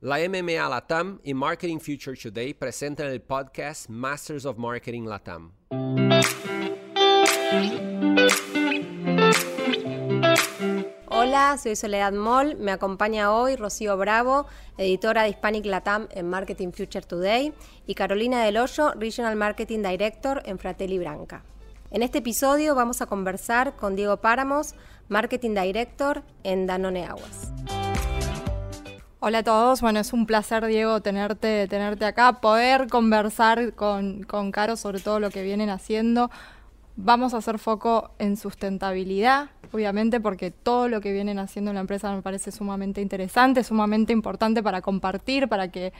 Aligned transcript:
La 0.00 0.18
MMA 0.28 0.68
Latam 0.68 1.18
y 1.24 1.34
Marketing 1.34 1.78
Future 1.80 2.16
Today 2.16 2.54
presentan 2.54 3.08
el 3.08 3.20
podcast 3.20 3.88
Masters 3.88 4.44
of 4.46 4.56
Marketing 4.56 5.06
Latam. 5.06 5.50
Hola, 11.08 11.58
soy 11.60 11.74
Soledad 11.74 12.12
Moll. 12.12 12.54
Me 12.58 12.70
acompaña 12.70 13.32
hoy 13.32 13.56
Rocío 13.56 13.96
Bravo, 13.96 14.46
editora 14.76 15.24
de 15.24 15.30
Hispanic 15.30 15.66
Latam 15.66 16.06
en 16.12 16.30
Marketing 16.30 16.70
Future 16.70 17.04
Today, 17.04 17.52
y 17.84 17.96
Carolina 17.96 18.44
Del 18.44 18.58
Hoyo, 18.58 18.92
Regional 18.92 19.34
Marketing 19.34 19.82
Director 19.82 20.42
en 20.44 20.60
Fratelli 20.60 21.00
Branca. 21.00 21.42
En 21.90 22.04
este 22.04 22.18
episodio 22.18 22.76
vamos 22.76 23.02
a 23.02 23.06
conversar 23.06 23.74
con 23.74 23.96
Diego 23.96 24.18
Páramos, 24.18 24.76
Marketing 25.08 25.56
Director 25.56 26.22
en 26.44 26.68
Danone 26.68 27.04
Aguas. 27.04 27.50
Hola 29.20 29.38
a 29.38 29.42
todos, 29.42 29.80
bueno, 29.80 29.98
es 29.98 30.12
un 30.12 30.26
placer, 30.26 30.64
Diego, 30.66 31.00
tenerte, 31.00 31.66
tenerte 31.66 32.04
acá, 32.04 32.40
poder 32.40 32.86
conversar 32.86 33.74
con, 33.74 34.22
con 34.22 34.52
Caro 34.52 34.76
sobre 34.76 35.00
todo 35.00 35.18
lo 35.18 35.30
que 35.30 35.42
vienen 35.42 35.70
haciendo. 35.70 36.30
Vamos 36.94 37.34
a 37.34 37.38
hacer 37.38 37.58
foco 37.58 38.12
en 38.20 38.36
sustentabilidad, 38.36 39.50
obviamente, 39.72 40.20
porque 40.20 40.52
todo 40.52 40.88
lo 40.88 41.00
que 41.00 41.12
vienen 41.12 41.40
haciendo 41.40 41.72
en 41.72 41.74
la 41.74 41.80
empresa 41.80 42.14
me 42.14 42.22
parece 42.22 42.52
sumamente 42.52 43.00
interesante, 43.00 43.64
sumamente 43.64 44.12
importante 44.12 44.62
para 44.62 44.82
compartir, 44.82 45.48
para 45.48 45.66
que 45.66 45.92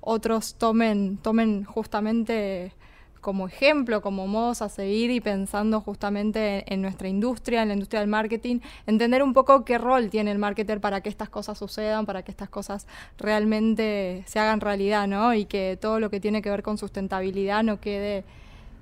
otros 0.00 0.56
tomen, 0.56 1.18
tomen 1.18 1.62
justamente 1.62 2.72
como 3.20 3.46
ejemplo, 3.46 4.00
como 4.00 4.26
modos 4.26 4.62
a 4.62 4.68
seguir 4.68 5.10
y 5.10 5.20
pensando 5.20 5.80
justamente 5.80 6.64
en, 6.72 6.82
nuestra 6.82 7.08
industria, 7.08 7.62
en 7.62 7.68
la 7.68 7.74
industria 7.74 8.00
del 8.00 8.08
marketing, 8.08 8.60
entender 8.86 9.22
un 9.22 9.32
poco 9.32 9.64
qué 9.64 9.78
rol 9.78 10.10
tiene 10.10 10.30
el 10.30 10.38
marketer 10.38 10.80
para 10.80 11.00
que 11.00 11.08
estas 11.08 11.28
cosas 11.28 11.58
sucedan, 11.58 12.06
para 12.06 12.22
que 12.22 12.30
estas 12.30 12.48
cosas 12.48 12.86
realmente 13.18 14.24
se 14.26 14.38
hagan 14.38 14.60
realidad, 14.60 15.06
¿no? 15.06 15.34
Y 15.34 15.44
que 15.44 15.78
todo 15.80 16.00
lo 16.00 16.10
que 16.10 16.20
tiene 16.20 16.42
que 16.42 16.50
ver 16.50 16.62
con 16.62 16.78
sustentabilidad 16.78 17.62
no 17.62 17.80
quede 17.80 18.24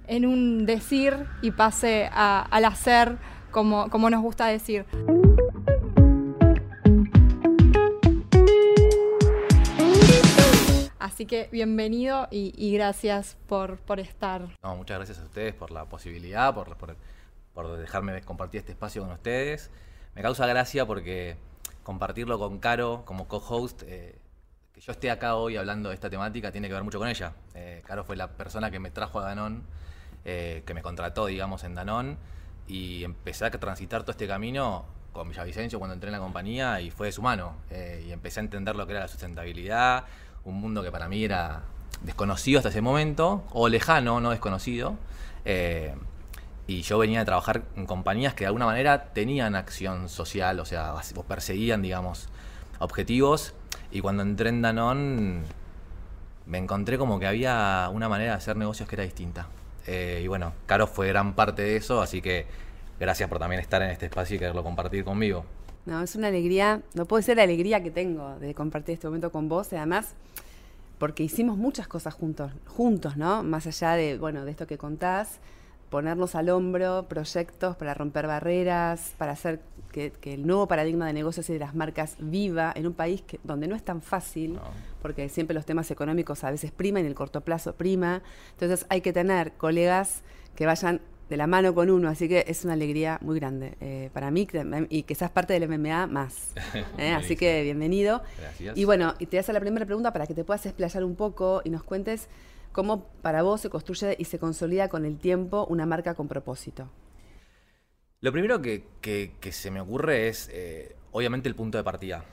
en 0.06 0.24
un 0.24 0.66
decir 0.66 1.14
y 1.42 1.50
pase 1.50 2.08
al 2.12 2.64
hacer, 2.64 3.18
como, 3.50 3.90
como 3.90 4.10
nos 4.10 4.22
gusta 4.22 4.46
decir. 4.46 4.86
Así 11.18 11.26
que 11.26 11.48
bienvenido 11.50 12.28
y, 12.30 12.72
gracias 12.74 13.36
por, 13.48 13.80
estar. 13.98 14.42
muchas 14.62 14.98
gracias 14.98 15.18
a 15.18 15.24
ustedes 15.24 15.52
por 15.52 15.72
la 15.72 15.84
posibilidad, 15.86 16.54
por, 16.54 16.76
por, 16.76 17.76
dejarme 17.76 18.20
compartir 18.20 18.60
este 18.60 18.70
espacio 18.70 19.02
con 19.02 19.10
ustedes. 19.10 19.68
Me 20.14 20.22
causa 20.22 20.46
gracia 20.46 20.86
porque 20.86 21.36
compartirlo 21.82 22.38
con 22.38 22.60
Caro 22.60 23.02
como 23.04 23.26
co-host, 23.26 23.82
eh, 23.88 24.16
que 24.72 24.80
yo 24.80 24.92
esté 24.92 25.10
acá 25.10 25.34
hoy 25.34 25.56
hablando 25.56 25.88
de 25.88 25.96
esta 25.96 26.08
temática, 26.08 26.52
tiene 26.52 26.68
que 26.68 26.74
ver 26.74 26.84
mucho 26.84 27.00
con 27.00 27.08
ella. 27.08 27.32
Eh, 27.56 27.82
Caro 27.84 28.04
fue 28.04 28.14
la 28.14 28.28
persona 28.28 28.70
que 28.70 28.78
me 28.78 28.92
trajo 28.92 29.18
a 29.18 29.24
Danón, 29.24 29.64
eh, 30.24 30.62
que 30.64 30.72
me 30.72 30.82
contrató, 30.82 31.26
digamos, 31.26 31.64
en 31.64 31.74
Danón, 31.74 32.16
y 32.68 33.02
empecé 33.02 33.44
a 33.44 33.50
transitar 33.50 34.02
todo 34.02 34.12
este 34.12 34.28
camino 34.28 34.84
con 35.12 35.28
Villavicencio 35.28 35.80
cuando 35.80 35.94
entré 35.94 36.10
en 36.10 36.12
la 36.12 36.20
compañía 36.20 36.80
y 36.80 36.92
fue 36.92 37.08
de 37.08 37.12
su 37.12 37.22
mano. 37.22 37.56
y 38.06 38.12
empecé 38.12 38.38
a 38.38 38.44
entender 38.44 38.76
lo 38.76 38.86
que 38.86 38.92
era 38.92 39.00
la 39.00 39.08
sustentabilidad, 39.08 40.04
un 40.44 40.60
mundo 40.60 40.82
que 40.82 40.90
para 40.90 41.08
mí 41.08 41.24
era 41.24 41.62
desconocido 42.02 42.58
hasta 42.58 42.68
ese 42.70 42.80
momento, 42.80 43.44
o 43.52 43.68
lejano, 43.68 44.20
no 44.20 44.30
desconocido. 44.30 44.96
Eh, 45.44 45.94
y 46.66 46.82
yo 46.82 46.98
venía 46.98 47.22
a 47.22 47.24
trabajar 47.24 47.62
en 47.76 47.86
compañías 47.86 48.34
que 48.34 48.44
de 48.44 48.48
alguna 48.48 48.66
manera 48.66 49.12
tenían 49.14 49.56
acción 49.56 50.08
social, 50.08 50.60
o 50.60 50.66
sea, 50.66 50.94
perseguían, 51.26 51.80
digamos, 51.80 52.28
objetivos. 52.78 53.54
Y 53.90 54.00
cuando 54.00 54.22
entré 54.22 54.50
en 54.50 54.60
Danone, 54.60 55.42
me 56.46 56.58
encontré 56.58 56.98
como 56.98 57.18
que 57.18 57.26
había 57.26 57.88
una 57.92 58.08
manera 58.08 58.32
de 58.32 58.36
hacer 58.36 58.56
negocios 58.56 58.88
que 58.88 58.96
era 58.96 59.04
distinta. 59.04 59.48
Eh, 59.86 60.20
y 60.22 60.26
bueno, 60.26 60.52
Caro 60.66 60.86
fue 60.86 61.08
gran 61.08 61.34
parte 61.34 61.62
de 61.62 61.76
eso, 61.76 62.02
así 62.02 62.20
que 62.20 62.46
gracias 63.00 63.28
por 63.30 63.38
también 63.38 63.60
estar 63.60 63.80
en 63.80 63.90
este 63.90 64.06
espacio 64.06 64.36
y 64.36 64.38
quererlo 64.38 64.62
compartir 64.62 65.04
conmigo. 65.04 65.46
No, 65.88 66.02
es 66.02 66.14
una 66.16 66.28
alegría, 66.28 66.82
no 66.92 67.06
puede 67.06 67.22
ser 67.22 67.38
la 67.38 67.44
alegría 67.44 67.82
que 67.82 67.90
tengo 67.90 68.38
de 68.40 68.54
compartir 68.54 68.92
este 68.92 69.06
momento 69.06 69.32
con 69.32 69.48
vos, 69.48 69.72
y 69.72 69.76
además 69.76 70.14
porque 70.98 71.22
hicimos 71.22 71.56
muchas 71.56 71.88
cosas 71.88 72.12
juntos, 72.12 72.52
juntos, 72.66 73.16
¿no? 73.16 73.42
Más 73.42 73.66
allá 73.66 73.92
de, 73.92 74.18
bueno, 74.18 74.44
de 74.44 74.50
esto 74.50 74.66
que 74.66 74.76
contás, 74.76 75.38
ponernos 75.88 76.34
al 76.34 76.50
hombro 76.50 77.06
proyectos 77.08 77.74
para 77.76 77.94
romper 77.94 78.26
barreras, 78.26 79.14
para 79.16 79.32
hacer 79.32 79.62
que, 79.90 80.12
el 80.24 80.46
nuevo 80.46 80.68
paradigma 80.68 81.06
de 81.06 81.14
negocios 81.14 81.48
y 81.48 81.54
de 81.54 81.60
las 81.60 81.74
marcas 81.74 82.16
viva 82.18 82.70
en 82.76 82.86
un 82.86 82.92
país 82.92 83.22
que, 83.22 83.40
donde 83.42 83.66
no 83.66 83.74
es 83.74 83.82
tan 83.82 84.02
fácil, 84.02 84.58
porque 85.00 85.30
siempre 85.30 85.54
los 85.54 85.64
temas 85.64 85.90
económicos 85.90 86.44
a 86.44 86.50
veces 86.50 86.70
prima 86.70 87.00
en 87.00 87.06
el 87.06 87.14
corto 87.14 87.40
plazo 87.40 87.72
prima. 87.72 88.20
Entonces 88.50 88.84
hay 88.90 89.00
que 89.00 89.14
tener 89.14 89.52
colegas 89.52 90.20
que 90.54 90.66
vayan 90.66 91.00
de 91.28 91.36
la 91.36 91.46
mano 91.46 91.74
con 91.74 91.90
uno, 91.90 92.08
así 92.08 92.28
que 92.28 92.44
es 92.48 92.64
una 92.64 92.72
alegría 92.72 93.18
muy 93.20 93.38
grande 93.38 93.74
eh, 93.80 94.10
para 94.12 94.30
mí 94.30 94.48
y 94.88 95.02
que 95.02 95.14
seas 95.14 95.30
parte 95.30 95.52
del 95.58 95.68
MMA 95.68 96.06
más. 96.06 96.52
Eh, 96.98 97.12
así 97.12 97.36
que 97.36 97.62
bienvenido. 97.62 98.22
Gracias. 98.38 98.76
Y 98.76 98.84
bueno, 98.84 99.14
y 99.18 99.26
te 99.26 99.36
voy 99.36 99.38
a 99.38 99.40
hacer 99.40 99.54
la 99.54 99.60
primera 99.60 99.86
pregunta 99.86 100.12
para 100.12 100.26
que 100.26 100.34
te 100.34 100.44
puedas 100.44 100.64
explayar 100.66 101.04
un 101.04 101.16
poco 101.16 101.60
y 101.64 101.70
nos 101.70 101.82
cuentes 101.82 102.28
cómo 102.72 103.04
para 103.22 103.42
vos 103.42 103.60
se 103.60 103.70
construye 103.70 104.16
y 104.18 104.24
se 104.24 104.38
consolida 104.38 104.88
con 104.88 105.04
el 105.04 105.18
tiempo 105.18 105.66
una 105.68 105.86
marca 105.86 106.14
con 106.14 106.28
propósito. 106.28 106.88
Lo 108.20 108.32
primero 108.32 108.60
que, 108.60 108.82
se 109.50 109.70
me 109.70 109.80
ocurre 109.80 110.28
es, 110.28 110.50
eh, 110.52 110.96
obviamente, 111.12 111.48
el 111.48 111.54
punto 111.54 111.78
de 111.78 111.84
partida. 111.84 112.24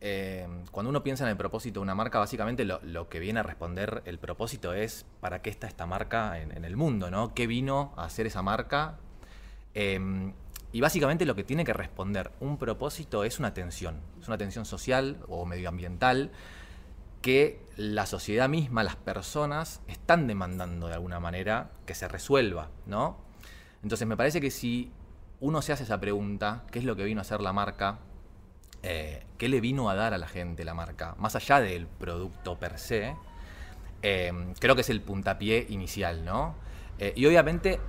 Em, 0.00 0.64
cuando 0.70 0.90
uno 0.90 1.02
piensa 1.02 1.24
en 1.24 1.30
el 1.30 1.36
propósito 1.36 1.80
de 1.80 1.82
una 1.82 1.94
marca, 1.94 2.18
básicamente 2.18 2.64
lo, 2.64 3.08
que 3.08 3.18
viene 3.18 3.40
a 3.40 3.42
responder 3.42 4.02
el 4.04 4.18
propósito 4.18 4.72
es 4.72 5.04
para 5.20 5.42
qué 5.42 5.50
está 5.50 5.66
esta 5.66 5.86
marca 5.86 6.40
en, 6.40 6.64
el 6.64 6.76
mundo, 6.76 7.10
¿no? 7.10 7.34
¿Qué 7.34 7.46
vino 7.46 7.92
a 7.96 8.04
hacer 8.04 8.26
esa 8.26 8.42
marca? 8.42 8.98
Em, 9.74 10.32
y 10.72 10.80
básicamente 10.80 11.24
lo 11.24 11.34
que 11.34 11.44
tiene 11.44 11.64
que 11.64 11.72
responder 11.72 12.30
un 12.40 12.58
propósito 12.58 13.24
es 13.24 13.38
una 13.40 13.54
tensión, 13.54 14.00
es 14.20 14.28
una 14.28 14.38
tensión 14.38 14.64
social 14.64 15.18
o 15.28 15.46
medioambiental 15.46 16.30
que 17.22 17.60
la 17.76 18.06
sociedad 18.06 18.48
misma, 18.48 18.84
las 18.84 18.96
personas, 18.96 19.80
están 19.88 20.28
demandando 20.28 20.86
de 20.86 20.94
alguna 20.94 21.18
manera 21.18 21.72
que 21.86 21.94
se 21.94 22.06
resuelva, 22.06 22.70
¿no? 22.86 23.16
Entonces 23.82 24.06
me 24.06 24.16
parece 24.16 24.40
que 24.40 24.50
si 24.50 24.92
uno 25.40 25.62
se 25.62 25.72
hace 25.72 25.84
esa 25.84 25.98
pregunta, 25.98 26.64
¿qué 26.70 26.78
es 26.78 26.84
lo 26.84 26.94
que 26.94 27.04
vino 27.04 27.20
a 27.20 27.22
hacer 27.22 27.40
la 27.40 27.52
marca? 27.52 27.98
Eh, 28.90 29.22
qué 29.36 29.50
le 29.50 29.60
vino 29.60 29.90
a 29.90 29.94
dar 29.94 30.14
a 30.14 30.18
la 30.18 30.26
gente 30.26 30.64
la 30.64 30.72
marca, 30.72 31.14
más 31.18 31.36
allá 31.36 31.60
del 31.60 31.86
producto 31.86 32.58
per 32.58 32.78
se, 32.78 33.14
eh, 34.00 34.32
creo 34.58 34.74
que 34.76 34.80
es 34.80 34.88
el 34.88 35.02
puntapié 35.02 35.66
inicial, 35.68 36.24
¿no? 36.24 36.54
Eh, 36.98 37.12
y 37.14 37.26
obviamente 37.26 37.80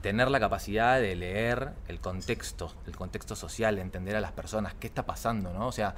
tener 0.00 0.32
la 0.32 0.40
capacidad 0.40 1.00
de 1.00 1.14
leer 1.14 1.74
el 1.86 2.00
contexto, 2.00 2.74
el 2.88 2.96
contexto 2.96 3.36
social, 3.36 3.76
de 3.76 3.82
entender 3.82 4.16
a 4.16 4.20
las 4.20 4.32
personas, 4.32 4.74
qué 4.74 4.88
está 4.88 5.06
pasando, 5.06 5.52
¿no? 5.52 5.68
O 5.68 5.72
sea, 5.72 5.94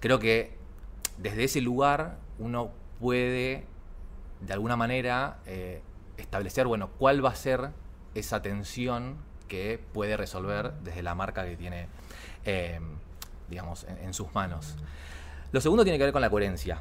creo 0.00 0.18
que 0.18 0.56
desde 1.18 1.44
ese 1.44 1.60
lugar 1.60 2.16
uno 2.38 2.70
puede, 2.98 3.66
de 4.40 4.52
alguna 4.54 4.74
manera, 4.74 5.40
establecer, 6.16 6.66
bueno, 6.66 6.88
cuál 6.98 7.22
va 7.22 7.28
a 7.28 7.34
ser 7.34 7.72
esa 8.14 8.40
tensión 8.40 9.18
que 9.48 9.78
puede 9.92 10.16
resolver 10.16 10.72
desde 10.80 11.02
la 11.02 11.14
marca 11.14 11.44
que 11.44 11.58
tiene 11.58 11.88
digamos, 13.48 13.84
en, 13.84 14.14
sus 14.14 14.32
manos. 14.34 14.76
Lo 15.52 15.60
segundo 15.60 15.84
tiene 15.84 15.98
que 15.98 16.04
ver 16.04 16.12
con 16.12 16.22
la 16.22 16.30
coherencia. 16.30 16.80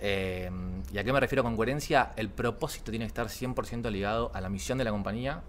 Eh, 0.00 0.50
¿Y 0.92 0.98
a 0.98 1.04
qué 1.04 1.12
me 1.12 1.20
refiero 1.20 1.42
con 1.42 1.56
coherencia? 1.56 2.12
El 2.16 2.30
propósito 2.30 2.90
tiene 2.90 3.04
que 3.04 3.08
estar 3.08 3.26
100% 3.26 3.90
ligado 3.90 4.30
a 4.34 4.40
la 4.40 4.48
misión 4.48 4.78
de 4.78 4.84
la 4.84 4.90
compañía 4.90 5.42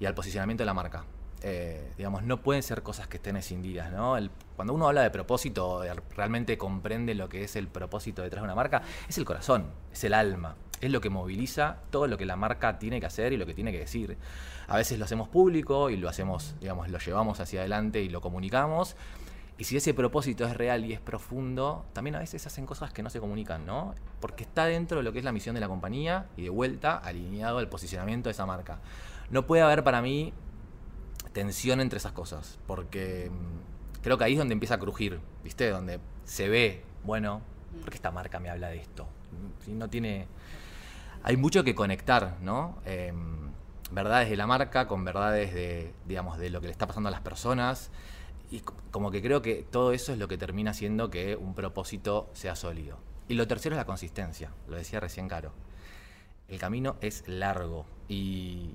y 0.00 0.06
al 0.06 0.14
posicionamiento 0.14 0.62
de 0.62 0.66
la 0.66 0.74
marca. 0.74 1.04
Eh, 1.44 1.92
digamos, 1.96 2.22
no 2.22 2.40
pueden 2.40 2.62
ser 2.62 2.82
cosas 2.82 3.08
que 3.08 3.16
estén 3.16 3.36
escindidas, 3.36 3.92
cuando 4.54 4.74
uno 4.74 4.86
habla 4.86 5.02
de 5.02 5.10
propósito, 5.10 5.82
realmente 6.14 6.56
comprende 6.56 7.16
lo 7.16 7.28
que 7.28 7.42
es 7.42 7.56
el 7.56 7.66
propósito 7.66 8.22
detrás 8.22 8.42
de 8.42 8.44
una 8.44 8.54
marca, 8.54 8.82
es 9.08 9.18
el 9.18 9.24
corazón, 9.24 9.66
es 9.92 10.04
el 10.04 10.14
alma, 10.14 10.54
es 10.80 10.90
lo 10.92 11.00
que 11.00 11.10
moviliza 11.10 11.78
todo 11.90 12.06
lo 12.06 12.16
que 12.16 12.26
la 12.26 12.36
marca 12.36 12.78
tiene 12.78 13.00
que 13.00 13.06
hacer 13.06 13.32
y 13.32 13.36
lo 13.36 13.46
que 13.46 13.54
tiene 13.54 13.72
que 13.72 13.80
decir. 13.80 14.16
A 14.68 14.76
veces 14.76 15.00
lo 15.00 15.04
hacemos 15.04 15.28
público 15.28 15.90
y 15.90 15.96
lo 15.96 16.08
hacemos, 16.08 16.54
digamos, 16.60 16.88
lo 16.88 16.98
llevamos 16.98 17.40
hacia 17.40 17.60
adelante 17.60 18.02
y 18.02 18.08
lo 18.08 18.20
comunicamos, 18.20 18.94
y 19.62 19.64
si 19.64 19.76
ese 19.76 19.94
propósito 19.94 20.44
es 20.44 20.56
real 20.56 20.84
y 20.84 20.92
es 20.92 20.98
profundo, 20.98 21.84
también 21.92 22.16
a 22.16 22.18
veces 22.18 22.44
hacen 22.48 22.66
cosas 22.66 22.92
que 22.92 23.00
no 23.00 23.10
se 23.10 23.20
comunican, 23.20 23.64
¿no? 23.64 23.94
Porque 24.18 24.42
está 24.42 24.64
dentro 24.64 24.98
de 24.98 25.04
lo 25.04 25.12
que 25.12 25.20
es 25.20 25.24
la 25.24 25.30
misión 25.30 25.54
de 25.54 25.60
la 25.60 25.68
compañía 25.68 26.26
y 26.36 26.42
de 26.42 26.50
vuelta 26.50 26.96
alineado 26.96 27.58
al 27.58 27.68
posicionamiento 27.68 28.28
de 28.28 28.32
esa 28.32 28.44
marca. 28.44 28.80
No 29.30 29.46
puede 29.46 29.62
haber 29.62 29.84
para 29.84 30.02
mí 30.02 30.32
tensión 31.32 31.80
entre 31.80 31.98
esas 31.98 32.10
cosas, 32.10 32.58
porque 32.66 33.30
mm, 33.30 34.02
creo 34.02 34.18
que 34.18 34.24
ahí 34.24 34.32
es 34.32 34.38
donde 34.40 34.52
empieza 34.52 34.74
a 34.74 34.78
crujir, 34.80 35.20
¿viste? 35.44 35.70
Donde 35.70 36.00
se 36.24 36.48
ve, 36.48 36.82
bueno, 37.04 37.40
¿por 37.82 37.90
qué 37.90 37.94
esta 37.94 38.10
marca 38.10 38.40
me 38.40 38.50
habla 38.50 38.66
de 38.66 38.78
esto? 38.78 39.06
Si 39.64 39.74
no 39.74 39.88
tiene... 39.88 40.26
Hay 41.22 41.36
mucho 41.36 41.62
que 41.62 41.76
conectar, 41.76 42.38
¿no? 42.40 42.78
Em, 42.84 43.52
verdades 43.92 44.28
de 44.28 44.36
la 44.36 44.48
marca 44.48 44.88
con 44.88 45.04
verdades 45.04 45.54
de, 45.54 45.94
digamos, 46.04 46.38
de 46.38 46.50
lo 46.50 46.60
que 46.60 46.66
le 46.66 46.72
está 46.72 46.88
pasando 46.88 47.10
a 47.10 47.12
las 47.12 47.20
personas 47.20 47.92
y 48.52 48.60
como 48.90 49.10
que 49.10 49.22
creo 49.22 49.40
que 49.40 49.66
todo 49.68 49.92
eso 49.92 50.12
es 50.12 50.18
lo 50.18 50.28
que 50.28 50.36
termina 50.36 50.72
haciendo 50.72 51.08
que 51.08 51.36
un 51.36 51.54
propósito 51.54 52.28
sea 52.34 52.54
sólido. 52.54 52.98
Y 53.26 53.32
lo 53.32 53.48
tercero 53.48 53.74
es 53.74 53.78
la 53.78 53.86
consistencia, 53.86 54.50
lo 54.68 54.76
decía 54.76 55.00
recién 55.00 55.26
Caro. 55.26 55.52
El 56.48 56.58
camino 56.58 56.96
es 57.00 57.26
largo 57.26 57.86
y 58.08 58.74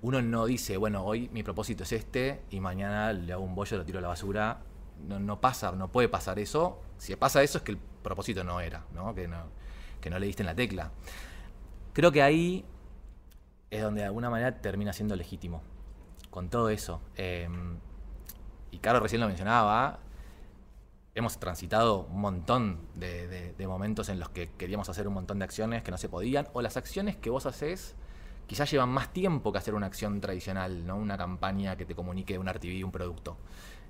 uno 0.00 0.22
no 0.22 0.46
dice, 0.46 0.76
bueno, 0.76 1.04
hoy 1.04 1.28
mi 1.32 1.42
propósito 1.42 1.82
es 1.82 1.90
este 1.90 2.42
y 2.50 2.60
mañana 2.60 3.12
le 3.12 3.32
hago 3.32 3.42
un 3.42 3.56
bollo, 3.56 3.78
lo 3.78 3.84
tiro 3.84 3.98
a 3.98 4.02
la 4.02 4.06
basura. 4.06 4.62
No, 5.08 5.40
pasa, 5.40 5.72
no 5.72 5.90
puede 5.90 6.08
pasar 6.08 6.38
eso. 6.38 6.80
Si 6.96 7.16
pasa 7.16 7.42
eso 7.42 7.58
es 7.58 7.64
que 7.64 7.72
el 7.72 7.78
propósito 7.78 8.44
no 8.44 8.60
era. 8.60 8.84
Que, 9.16 9.26
no, 9.26 9.46
que 10.00 10.08
no 10.08 10.20
le 10.20 10.26
diste 10.26 10.44
en 10.44 10.46
la 10.46 10.54
tecla. 10.54 10.92
Creo 11.94 12.12
que 12.12 12.22
ahí 12.22 12.64
es 13.70 13.82
donde 13.82 14.02
de 14.02 14.06
alguna 14.06 14.30
manera 14.30 14.60
termina 14.60 14.92
siendo 14.92 15.16
legítimo. 15.16 15.62
Con 16.30 16.48
todo 16.48 16.68
eso. 16.68 17.00
Em, 17.16 17.78
y 18.70 18.78
Caro 18.78 19.00
recién 19.00 19.20
lo 19.20 19.26
mencionaba, 19.26 19.98
hemos 21.14 21.38
transitado 21.38 22.06
un 22.10 22.20
montón 22.20 22.78
de, 22.94 23.54
momentos 23.66 24.08
en 24.08 24.18
los 24.18 24.28
que 24.30 24.50
queríamos 24.50 24.88
hacer 24.88 25.08
un 25.08 25.14
montón 25.14 25.38
de 25.38 25.44
acciones 25.44 25.82
que 25.82 25.90
no 25.90 25.98
se 25.98 26.08
podían, 26.08 26.48
o 26.52 26.62
las 26.62 26.76
acciones 26.76 27.16
que 27.16 27.30
vos 27.30 27.46
haces 27.46 27.94
quizás 28.46 28.70
llevan 28.70 28.88
más 28.88 29.12
tiempo 29.12 29.52
que 29.52 29.58
hacer 29.58 29.74
una 29.74 29.86
acción 29.86 30.20
tradicional, 30.20 30.84
¿no? 30.86 30.96
Una 30.96 31.16
campaña 31.16 31.76
que 31.76 31.84
te 31.84 31.94
comunique 31.94 32.36
un 32.36 32.48
RTV, 32.48 32.84
un 32.84 32.90
producto. 32.90 33.36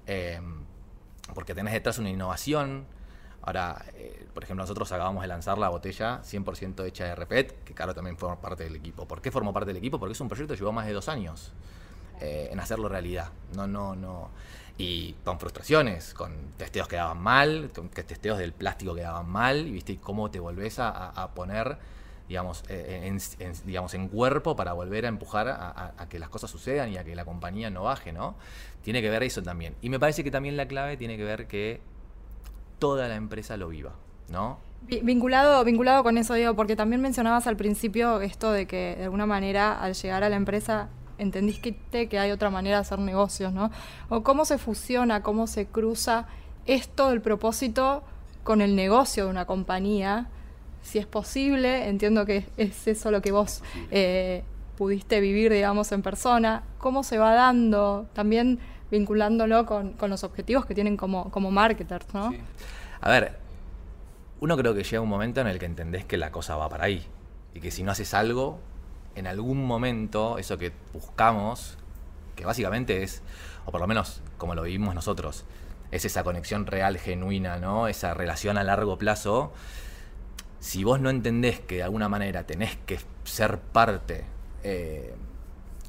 Em, 0.07 0.65
porque 1.35 1.55
tenés 1.55 1.73
detrás 1.73 1.99
una 1.99 2.11
innovación. 2.11 2.87
Ahora, 3.43 3.87
eh, 3.95 4.27
por 4.35 4.45
ejemplo, 4.45 4.63
nosotros 4.63 4.93
acabamos 4.93 5.23
de 5.23 5.29
lanzar 5.29 5.57
la 5.57 5.71
botella 5.71 6.21
100% 6.23 6.85
hecha 6.85 7.07
de 7.07 7.15
Repet, 7.15 7.65
que 7.65 7.73
Caro 7.73 7.95
también 7.95 8.19
forma 8.19 8.39
parte 8.39 8.65
del 8.65 8.77
equipo. 8.77 9.09
¿Por 9.09 9.23
qué 9.23 9.31
formó 9.31 9.53
parte 9.55 9.69
del 9.69 9.79
equipo? 9.79 9.99
Porque 9.99 10.13
es 10.13 10.21
un 10.21 10.29
proyecto 10.29 10.53
que 10.53 10.59
llevó 10.59 10.73
más 10.73 10.87
de 10.87 10.93
dos 10.93 11.09
años 11.09 11.55
eh, 12.21 12.49
en 12.51 12.61
hacerlo 12.61 12.89
realidad. 12.89 13.31
No, 13.55 13.67
no, 13.67 13.95
no 13.95 14.31
y 14.81 15.15
con 15.25 15.39
frustraciones, 15.39 16.15
con 16.15 16.33
testeos 16.57 16.89
que 16.89 16.97
daban 16.97 17.21
mal, 17.21 17.71
con 17.75 17.91
testeos 17.91 18.39
del 18.39 18.55
plástico 18.55 18.95
que 18.95 19.03
daban 19.03 19.29
mal, 19.29 19.67
y 19.67 19.73
viste 19.73 19.99
cómo 19.99 20.31
te 20.31 20.41
volvés 20.41 20.79
a, 20.79 21.31
poner, 21.35 21.77
digamos, 22.29 22.65
eh, 22.69 23.03
en, 23.05 23.53
digamos, 23.67 23.93
en 23.93 24.09
cuerpo 24.09 24.57
para 24.57 24.73
volver 24.73 25.05
a 25.05 25.09
empujar 25.09 25.49
a, 25.49 26.07
que 26.09 26.19
las 26.19 26.31
cosas 26.31 26.51
sucedan 26.51 26.91
y 26.91 26.97
a 26.97 27.05
que 27.05 27.15
la 27.15 27.27
compañía 27.27 27.69
no 27.69 27.83
baje, 27.83 28.13
¿no? 28.13 28.37
Tiene 28.83 29.03
que 29.03 29.11
ver 29.11 29.23
eso 29.23 29.43
también. 29.43 29.75
Y 29.83 29.91
me 29.91 30.01
parece 30.01 30.25
que 30.25 30.31
también 30.31 30.57
la 30.57 30.67
clave 30.67 30.97
tiene 30.97 31.19
que 31.19 31.25
ver 31.25 31.47
que 31.47 31.83
toda 32.79 33.07
la 33.07 33.17
empresa 33.17 33.59
lo 33.59 33.69
viva, 33.69 33.93
¿no? 34.31 34.59
Vinculado, 34.81 35.63
vinculado 35.63 36.03
con 36.03 36.17
eso, 36.17 36.33
digo, 36.33 36.57
porque 36.57 36.75
también 36.75 37.03
mencionabas 37.03 37.47
al 37.47 37.57
principio 37.57 38.23
esto 38.23 38.51
de 38.51 38.67
que 38.67 38.95
de 38.97 39.05
alguna 39.05 39.27
manera 39.27 39.79
al 39.79 39.93
llegar 39.93 40.25
a 40.25 40.31
la 40.31 40.37
empresa 40.37 40.89
entendiste 41.21 42.09
que 42.09 42.19
hay 42.19 42.31
otra 42.31 42.51
manera 42.51 42.77
de 42.77 42.81
hacer 42.83 42.99
negocios, 42.99 43.53
¿no? 43.53 43.71
O 44.09 44.23
cómo 44.23 44.45
se 44.45 44.59
fusiona, 44.59 45.23
cómo 45.23 45.47
se 45.47 45.67
cruza 45.67 46.27
esto 46.67 47.11
del 47.11 47.21
propósito 47.21 48.03
con 48.43 48.61
el 48.61 48.75
negocio 48.75 49.25
de 49.25 49.31
una 49.31 49.45
compañía. 49.45 50.29
Si 50.83 50.99
es 50.99 51.07
posible, 51.07 51.89
entiendo 51.89 52.25
que 52.25 52.47
es 52.57 52.87
eso 52.89 53.11
lo 53.11 53.21
que 53.21 53.33
vos 53.33 53.63
eh, 53.91 54.45
pudiste 54.77 55.21
vivir, 55.21 55.53
digamos, 55.53 55.93
en 55.93 56.03
persona. 56.03 56.63
¿Cómo 56.79 57.03
se 57.03 57.19
va 57.19 57.35
dando? 57.35 58.07
También 58.15 58.59
vinculándolo 58.91 59.67
con, 59.67 59.95
los 60.09 60.25
objetivos 60.25 60.67
que 60.67 60.75
tienen 60.75 60.97
como, 60.97 61.31
como 61.31 61.51
marketers, 61.51 62.13
¿no? 62.15 62.33
A 63.01 63.11
ver, 63.11 63.37
uno 64.41 64.57
creo 64.57 64.75
que 64.75 64.83
llega 64.83 65.01
un 65.01 65.09
momento 65.09 65.41
en 65.41 65.47
el 65.47 65.59
que 65.59 65.67
entendés 65.67 66.05
que 66.05 66.17
la 66.17 66.33
cosa 66.33 66.57
va 66.57 66.69
para 66.69 66.85
ahí. 66.85 67.05
Y 67.55 67.61
que 67.61 67.71
si 67.71 67.83
no 67.83 67.93
haces 67.93 68.15
algo, 68.15 68.59
en 69.15 69.27
algún 69.27 69.65
momento 69.65 70.39
eso 70.39 70.59
que 70.59 70.73
buscamos, 70.93 71.77
que 72.37 72.45
básicamente 72.45 73.03
es, 73.03 73.23
o 73.67 73.73
por 73.73 73.81
lo 73.81 73.87
menos 73.87 74.23
como 74.39 74.55
lo 74.55 74.63
vivimos 74.63 74.95
nosotros, 74.95 75.45
es 75.91 76.05
esa 76.05 76.25
conexión 76.25 76.67
real, 76.67 76.99
genuina, 76.99 77.59
¿no? 77.59 77.89
Esa 77.89 78.15
relación 78.15 78.59
a 78.59 78.65
largo 78.65 78.97
plazo. 78.97 79.53
Si 80.61 80.85
vos 80.85 81.01
no 81.01 81.11
entendés 81.11 81.61
que 81.61 81.77
de 81.77 81.83
alguna 81.83 82.09
manera 82.09 82.45
tenés 82.45 82.77
que 82.87 82.99
ser 83.25 83.59
parte 83.59 84.25
eh, 84.63 85.15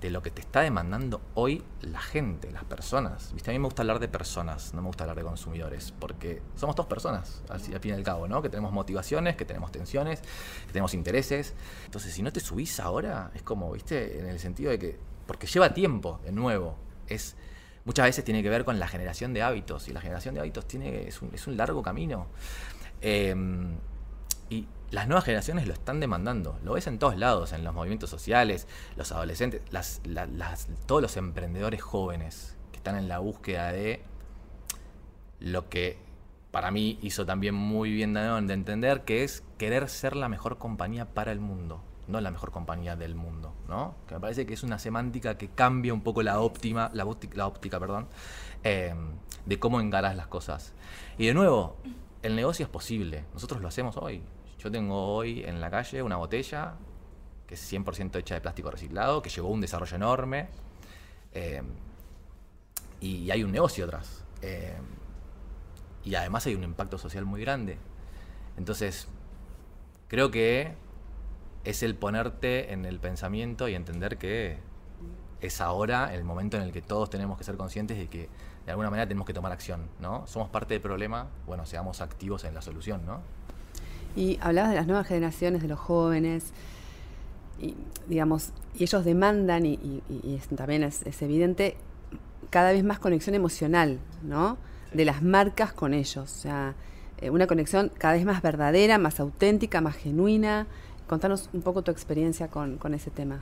de 0.02 0.10
lo 0.10 0.24
que 0.24 0.32
te 0.32 0.42
está 0.42 0.62
demandando 0.62 1.22
hoy 1.36 1.64
la 1.82 2.02
gente, 2.02 2.52
las 2.52 2.64
personas. 2.64 3.32
¿Viste? 3.34 3.52
A 3.52 3.54
mí 3.54 3.60
me 3.60 3.66
gusta 3.66 3.84
hablar 3.84 4.00
de 4.00 4.08
personas, 4.08 4.74
no 4.74 4.82
me 4.82 4.88
gusta 4.88 5.04
hablar 5.04 5.18
de 5.18 5.24
consumidores, 5.24 5.94
porque 5.98 6.42
somos 6.56 6.76
dos 6.76 6.88
personas, 6.88 7.44
al, 7.50 7.60
fin 7.60 7.92
y 7.92 7.92
al 7.92 8.04
cabo, 8.04 8.28
¿no? 8.28 8.42
Que 8.42 8.50
tenemos 8.50 8.72
motivaciones, 8.74 9.36
que 9.36 9.46
tenemos 9.46 9.72
tensiones, 9.72 10.22
que 10.66 10.74
tenemos 10.74 10.96
intereses. 10.96 11.54
Entonces, 11.86 12.14
si 12.14 12.24
no 12.24 12.34
te 12.34 12.40
subís 12.40 12.80
ahora, 12.80 13.32
es 13.36 13.44
como, 13.44 13.72
¿viste? 13.72 14.20
En 14.20 14.26
el 14.26 14.40
sentido 14.40 14.72
de 14.72 14.80
que, 14.80 15.00
porque 15.28 15.46
lleva 15.46 15.74
tiempo, 15.74 16.20
de 16.26 16.32
nuevo, 16.32 16.76
es... 17.08 17.36
Muchas 17.84 18.06
veces 18.06 18.24
tiene 18.24 18.44
que 18.44 18.50
ver 18.50 18.64
con 18.64 18.78
la 18.80 18.88
generación 18.88 19.34
de 19.34 19.42
hábitos, 19.44 19.88
y 19.88 19.94
la 19.94 20.02
generación 20.02 20.36
de 20.36 20.42
hábitos 20.42 20.68
tiene, 20.68 21.08
es, 21.08 21.22
un, 21.22 21.34
es 21.34 21.48
un 21.48 21.58
largo 21.58 21.82
camino. 21.82 22.28
Eh, 23.02 23.36
y 24.52 24.68
las 24.92 25.08
nuevas 25.08 25.24
generaciones 25.24 25.66
lo 25.66 25.74
están 25.74 26.02
demandando. 26.02 26.60
Lo 26.64 26.74
ves 26.74 26.86
en 26.86 27.00
todos 27.00 27.18
lados, 27.18 27.54
en 27.54 27.64
los 27.64 27.74
movimientos 27.74 28.10
sociales, 28.10 28.68
los 28.98 29.14
adolescentes, 29.14 29.62
las, 29.72 30.02
todos 30.86 31.02
los 31.02 31.16
emprendedores 31.16 31.82
jóvenes 31.82 32.58
que 32.72 32.78
están 32.78 32.98
en 32.98 33.08
la 33.08 33.20
búsqueda 33.20 33.72
de 33.72 34.04
lo 35.40 35.70
que 35.70 35.98
para 36.52 36.70
mí 36.70 37.00
hizo 37.02 37.26
también 37.26 37.56
muy 37.56 37.92
bien 37.92 38.14
de 38.14 38.54
entender, 38.54 39.06
que 39.06 39.24
es 39.24 39.42
querer 39.58 39.88
ser 39.88 40.18
la 40.18 40.28
mejor 40.28 40.58
compañía 40.58 41.06
para 41.06 41.32
el 41.32 41.40
mundo, 41.40 41.82
no 42.10 42.20
la 42.20 42.30
mejor 42.30 42.52
compañía 42.52 42.98
del 42.98 43.16
mundo, 43.16 43.54
¿no? 43.70 43.96
Que 44.06 44.16
me 44.16 44.20
parece 44.20 44.46
que 44.46 44.54
es 44.54 44.64
una 44.64 44.78
semántica 44.78 45.38
que 45.38 45.48
cambia 45.48 45.94
un 45.94 46.02
poco 46.02 46.22
la 46.24 46.42
óptima, 46.42 46.92
la 46.94 47.06
óptica, 47.06 47.38
la 47.38 47.48
óptica 47.48 47.80
perdón, 47.80 48.08
eh, 48.66 48.94
de 49.46 49.60
cómo 49.60 49.80
encaras 49.80 50.18
las 50.18 50.28
cosas. 50.28 50.74
Y 51.18 51.28
de 51.28 51.34
nuevo, 51.34 51.78
el 52.22 52.36
negocio 52.36 52.66
es 52.66 52.70
posible, 52.70 53.24
nosotros 53.34 53.62
lo 53.62 53.70
hacemos 53.70 53.96
hoy. 53.96 54.22
Yo 54.62 54.70
tengo 54.70 55.16
hoy 55.16 55.44
en 55.44 55.60
la 55.60 55.72
calle 55.72 56.04
una 56.04 56.18
botella 56.18 56.76
que 57.48 57.56
es 57.56 57.74
100% 57.74 58.16
hecha 58.18 58.36
de 58.36 58.42
plástico 58.42 58.70
reciclado, 58.70 59.22
que 59.22 59.30
llevó 59.30 59.50
un 59.50 59.60
desarrollo 59.60 59.96
enorme. 59.96 60.50
Eh, 61.34 61.62
y 63.00 63.32
hay 63.32 63.44
un 63.44 63.52
negocio 63.52 63.86
atrás. 63.86 64.24
Eh, 64.44 64.78
y 66.04 66.14
además 66.14 66.46
hay 66.46 66.56
un 66.56 66.64
impacto 66.64 67.00
social 67.00 67.26
muy 67.26 67.42
grande. 67.42 67.80
Entonces, 68.56 69.08
creo 70.08 70.30
que 70.30 70.76
es 71.64 71.82
el 71.82 71.96
ponerte 71.96 72.72
en 72.72 72.86
el 72.86 73.00
pensamiento 73.00 73.68
y 73.68 73.74
entender 73.74 74.18
que 74.18 74.60
es 75.42 75.60
ahora 75.60 76.14
el 76.14 76.24
momento 76.24 76.58
en 76.58 76.64
el 76.64 76.72
que 76.72 76.84
todos 76.84 77.10
tenemos 77.10 77.38
que 77.38 77.44
ser 77.44 77.58
conscientes 77.58 77.98
de 77.98 78.08
que 78.08 78.30
de 78.66 78.72
alguna 78.72 78.92
manera 78.92 79.08
tenemos 79.08 79.26
que 79.26 79.34
tomar 79.34 79.52
acción, 79.52 79.90
¿no? 80.00 80.28
Somos 80.28 80.50
parte 80.50 80.76
del 80.76 80.82
problema, 80.82 81.30
bueno, 81.48 81.66
seamos 81.66 82.00
activos 82.00 82.44
en 82.44 82.54
la 82.54 82.62
solución, 82.62 83.06
¿no? 83.08 83.22
Y 84.16 84.38
hablabas 84.42 84.72
de 84.72 84.78
las 84.78 84.88
nuevas 84.88 85.08
generaciones, 85.08 85.62
de 85.62 85.68
los 85.68 85.80
jóvenes, 85.80 86.52
y 87.60 87.76
digamos, 88.08 88.52
y 88.78 88.84
ellos 88.84 89.06
demandan, 89.06 89.66
y, 89.66 90.02
también 90.56 90.84
es, 90.84 91.22
evidente, 91.22 91.78
cada 92.50 92.72
vez 92.72 92.84
más 92.84 93.00
conexión 93.00 93.36
emocional, 93.36 94.00
¿no? 94.24 94.58
De 94.94 95.06
las 95.06 95.22
marcas 95.22 95.72
con 95.74 95.94
ellos. 95.94 96.18
O 96.18 96.42
sea, 96.42 96.74
eh, 97.20 97.30
una 97.30 97.48
conexión 97.48 97.92
cada 97.98 98.16
vez 98.16 98.26
más 98.26 98.42
verdadera, 98.42 98.98
más 98.98 99.20
auténtica, 99.20 99.80
más 99.82 99.96
genuina. 99.96 100.68
Contanos 101.08 101.50
un 101.54 101.62
poco 101.62 101.82
tu 101.82 101.92
experiencia 101.92 102.48
con, 102.50 102.80
ese 102.94 103.12
tema. 103.12 103.40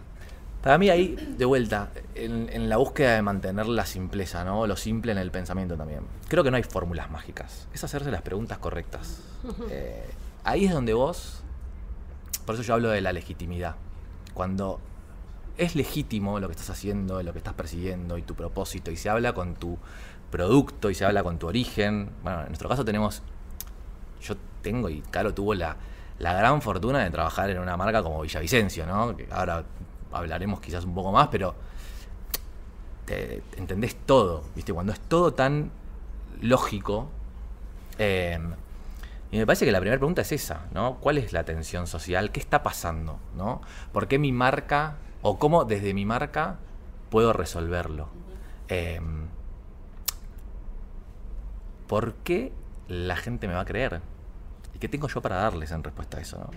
Para 0.61 0.77
mí 0.77 0.89
ahí, 0.89 1.15
de 1.37 1.45
vuelta, 1.45 1.89
en, 2.15 2.67
la 2.67 2.77
búsqueda 2.77 3.15
de 3.15 3.21
mantener 3.21 3.67
la 3.67 3.85
simpleza, 3.85 4.43
¿no? 4.43 4.67
Lo 4.67 4.75
simple 4.75 5.11
en 5.11 5.17
el 5.17 5.31
pensamiento 5.31 5.77
también. 5.77 6.01
Creo 6.27 6.43
que 6.43 6.51
no 6.51 6.57
hay 6.57 6.63
fórmulas 6.63 7.09
mágicas. 7.09 7.67
Es 7.73 7.83
hacerse 7.83 8.11
las 8.11 8.21
preguntas 8.21 8.57
correctas. 8.57 9.21
Eh, 9.69 10.03
ahí 10.43 10.65
es 10.65 10.73
donde 10.73 10.93
vos, 10.93 11.43
por 12.45 12.55
eso 12.55 12.63
yo 12.63 12.73
hablo 12.73 12.89
de 12.89 13.01
la 13.01 13.13
legitimidad. 13.13 13.75
Cuando 14.33 14.79
es 15.57 15.75
legítimo 15.75 16.39
lo 16.39 16.47
que 16.47 16.53
estás 16.53 16.69
haciendo, 16.69 17.21
lo 17.21 17.31
que 17.33 17.37
estás 17.37 17.53
persiguiendo 17.53 18.17
y 18.17 18.21
tu 18.21 18.35
propósito, 18.35 18.91
y 18.91 18.97
se 18.97 19.09
habla 19.09 19.33
con 19.33 19.55
tu 19.55 19.77
producto 20.31 20.89
y 20.89 20.95
se 20.95 21.05
habla 21.05 21.23
con 21.23 21.37
tu 21.37 21.47
origen. 21.47 22.11
Bueno, 22.23 22.41
en 22.41 22.47
nuestro 22.47 22.69
caso 22.69 22.85
tenemos, 22.85 23.21
yo 24.21 24.35
tengo 24.61 24.89
y 24.89 25.01
Caro 25.01 25.33
tuvo 25.33 25.53
la, 25.53 25.75
gran 26.19 26.61
fortuna 26.61 26.99
de 27.03 27.09
trabajar 27.09 27.49
en 27.49 27.59
una 27.59 27.77
marca 27.77 28.01
como 28.03 28.21
Villavicencio, 28.21 28.85
¿no? 28.85 29.15
Que 29.15 29.27
ahora 29.31 29.63
hablaremos 30.11 30.59
quizás 30.59 30.85
un 30.85 30.95
poco 30.95 31.11
más, 31.11 31.27
pero 31.27 31.55
te, 33.05 33.43
entendés 33.57 33.95
todo, 34.05 34.43
¿viste? 34.55 34.73
Cuando 34.73 34.93
es 34.93 34.99
todo 34.99 35.33
tan 35.33 35.71
lógico, 36.41 37.09
eh, 37.97 38.39
y 39.31 39.37
me 39.37 39.45
parece 39.45 39.65
que 39.65 39.71
la 39.71 39.79
primera 39.79 39.99
pregunta 39.99 40.21
es 40.21 40.31
esa, 40.31 40.65
¿no? 40.73 40.97
¿Cuál 40.99 41.19
es 41.19 41.33
la 41.33 41.43
tensión 41.43 41.85
social? 41.85 42.31
¿Qué 42.31 42.39
está 42.39 42.63
pasando? 42.63 43.19
¿no? 43.35 43.61
¿Por 43.91 44.07
qué 44.07 44.17
mi 44.17 44.31
marca, 44.31 44.97
o 45.21 45.37
cómo 45.37 45.65
desde 45.65 45.93
mi 45.93 46.05
marca 46.05 46.57
puedo 47.09 47.31
resolverlo? 47.33 48.09
Em, 48.67 49.27
¿Por 51.87 52.15
qué 52.15 52.53
la 52.87 53.15
gente 53.15 53.47
me 53.47 53.53
va 53.53 53.61
a 53.61 53.65
creer? 53.65 54.01
¿Y 54.75 54.79
qué 54.79 54.87
tengo 54.87 55.07
yo 55.07 55.21
para 55.21 55.37
darles 55.37 55.71
en 55.71 55.83
respuesta 55.83 56.17
a 56.17 56.21
eso? 56.21 56.49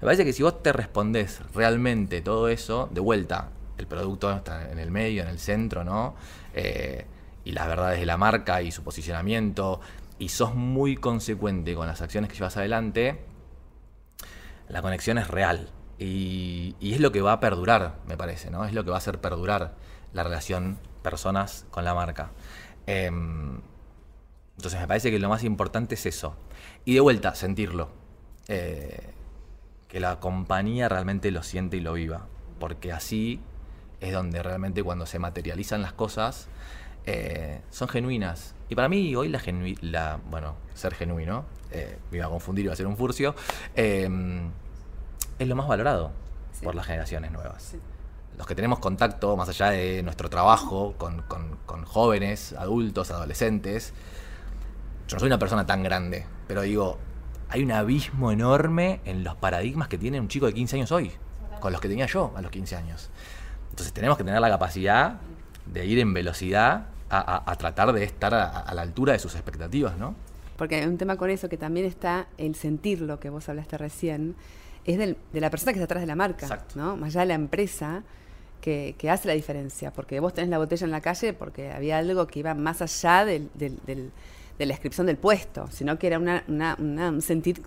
Me 0.00 0.06
parece 0.06 0.24
que 0.24 0.32
si 0.32 0.42
vos 0.42 0.62
te 0.62 0.72
respondés 0.72 1.40
realmente 1.54 2.20
todo 2.20 2.48
eso, 2.48 2.88
de 2.92 3.00
vuelta, 3.00 3.50
el 3.78 3.86
producto 3.86 4.30
está 4.32 4.70
en 4.70 4.78
el 4.78 4.90
medio, 4.90 5.22
en 5.22 5.28
el 5.28 5.38
centro, 5.38 5.84
¿no? 5.84 6.14
Eh, 6.52 7.06
y 7.44 7.52
las 7.52 7.66
verdades 7.66 8.00
de 8.00 8.06
la 8.06 8.18
marca 8.18 8.60
y 8.60 8.72
su 8.72 8.82
posicionamiento, 8.82 9.80
y 10.18 10.28
sos 10.28 10.54
muy 10.54 10.96
consecuente 10.96 11.74
con 11.74 11.86
las 11.86 12.00
acciones 12.02 12.30
que 12.30 12.36
llevas 12.36 12.56
adelante, 12.56 13.24
la 14.68 14.82
conexión 14.82 15.18
es 15.18 15.28
real. 15.28 15.70
Y, 15.98 16.76
es 16.80 17.00
lo 17.00 17.10
que 17.12 17.22
va 17.22 17.32
a 17.32 17.40
perdurar, 17.40 17.98
me 18.06 18.16
parece, 18.16 18.50
¿no? 18.50 18.64
Es 18.64 18.72
lo 18.72 18.84
que 18.84 18.90
va 18.90 18.96
a 18.96 18.98
hacer 18.98 19.20
perdurar 19.20 19.74
la 20.12 20.22
relación 20.22 20.78
personas 21.02 21.66
con 21.70 21.84
la 21.84 21.94
marca. 21.94 22.30
Em, 22.86 23.60
entonces 24.56 24.80
me 24.80 24.88
parece 24.88 25.10
que 25.10 25.18
lo 25.18 25.28
más 25.28 25.44
importante 25.44 25.94
es 25.94 26.06
eso. 26.06 26.36
Y 26.84 26.94
de 26.94 27.00
vuelta, 27.00 27.34
sentirlo. 27.34 27.90
Eh, 28.48 29.14
que 29.88 30.00
la 30.00 30.20
compañía 30.20 30.88
realmente 30.88 31.30
lo 31.30 31.42
siente 31.42 31.76
y 31.76 31.80
lo 31.80 31.94
viva. 31.94 32.26
Porque 32.58 32.92
así 32.92 33.40
es 34.00 34.12
donde 34.12 34.42
realmente 34.42 34.82
cuando 34.82 35.06
se 35.06 35.18
materializan 35.18 35.82
las 35.82 35.92
cosas 35.92 36.48
eh, 37.06 37.62
son 37.70 37.88
genuinas. 37.88 38.54
Y 38.68 38.74
para 38.74 38.88
mí 38.88 39.14
hoy 39.16 39.28
la, 39.28 39.40
la 39.80 40.18
bueno, 40.30 40.56
ser 40.74 40.94
genuino, 40.94 41.44
eh, 41.70 41.98
me 42.10 42.18
iba 42.18 42.26
a 42.26 42.30
confundir, 42.30 42.64
iba 42.64 42.74
a 42.74 42.76
ser 42.76 42.86
un 42.86 42.96
furcio, 42.96 43.34
em, 43.74 44.50
es 45.38 45.48
lo 45.48 45.56
más 45.56 45.68
valorado 45.68 46.12
por 46.62 46.74
las 46.74 46.86
generaciones 46.86 47.30
nuevas. 47.32 47.76
Los 48.36 48.46
que 48.46 48.54
tenemos 48.54 48.78
contacto, 48.78 49.36
más 49.36 49.48
allá 49.48 49.70
de 49.70 50.02
nuestro 50.02 50.28
trabajo, 50.30 50.94
con, 50.96 51.22
con 51.22 51.84
jóvenes, 51.84 52.52
adultos, 52.52 53.10
adolescentes, 53.10 53.92
yo 55.08 55.16
no 55.16 55.20
soy 55.20 55.28
una 55.28 55.38
persona 55.38 55.64
tan 55.64 55.82
grande, 55.82 56.26
pero 56.46 56.60
digo, 56.60 56.98
hay 57.48 57.62
un 57.62 57.72
abismo 57.72 58.30
enorme 58.30 59.00
en 59.06 59.24
los 59.24 59.36
paradigmas 59.36 59.88
que 59.88 59.96
tiene 59.96 60.20
un 60.20 60.28
chico 60.28 60.44
de 60.44 60.52
15 60.52 60.76
años 60.76 60.92
hoy, 60.92 61.12
con 61.60 61.72
los 61.72 61.80
que 61.80 61.88
tenía 61.88 62.04
yo 62.04 62.34
a 62.36 62.42
los 62.42 62.50
15 62.50 62.76
años. 62.76 63.08
Entonces 63.70 63.94
tenemos 63.94 64.18
que 64.18 64.24
tener 64.24 64.38
la 64.38 64.50
capacidad 64.50 65.14
de 65.64 65.86
ir 65.86 65.98
en 65.98 66.12
velocidad 66.12 66.88
a, 67.10 67.56
tratar 67.56 67.92
de 67.92 68.04
estar 68.04 68.34
a, 68.34 68.72
la 68.74 68.82
altura 68.82 69.12
de 69.12 69.18
sus 69.18 69.34
expectativas, 69.34 69.96
¿no? 69.96 70.14
Porque 70.56 70.76
hay 70.76 70.86
un 70.86 70.98
tema 70.98 71.16
con 71.16 71.30
eso 71.30 71.48
que 71.48 71.56
también 71.56 71.86
está 71.86 72.26
el 72.36 72.54
sentir 72.54 73.00
lo 73.00 73.20
que 73.20 73.30
vos 73.30 73.48
hablaste 73.48 73.78
recién, 73.78 74.34
es 74.84 74.98
de 74.98 75.16
la 75.40 75.50
persona 75.50 75.72
que 75.72 75.78
está 75.78 75.84
atrás 75.84 76.02
de 76.02 76.06
la 76.06 76.16
marca, 76.16 76.64
¿no? 76.74 76.96
Más 76.96 77.10
allá 77.10 77.20
de 77.20 77.26
la 77.26 77.34
empresa 77.34 78.02
que, 78.60 78.94
hace 79.10 79.28
la 79.28 79.34
diferencia, 79.34 79.92
porque 79.92 80.20
vos 80.20 80.34
tenés 80.34 80.50
la 80.50 80.58
botella 80.58 80.84
en 80.84 80.90
la 80.90 81.00
calle 81.00 81.32
porque 81.32 81.70
había 81.72 81.98
algo 81.98 82.26
que 82.26 82.40
iba 82.40 82.54
más 82.54 82.82
allá 82.82 83.24
del, 83.24 83.50
de 83.54 84.66
la 84.66 84.72
inscripción 84.72 85.06
del 85.06 85.16
puesto, 85.16 85.68
sino 85.70 85.98
que 85.98 86.08
era 86.08 86.18
una, 86.18 86.44
un 86.78 87.22
sentir 87.22 87.62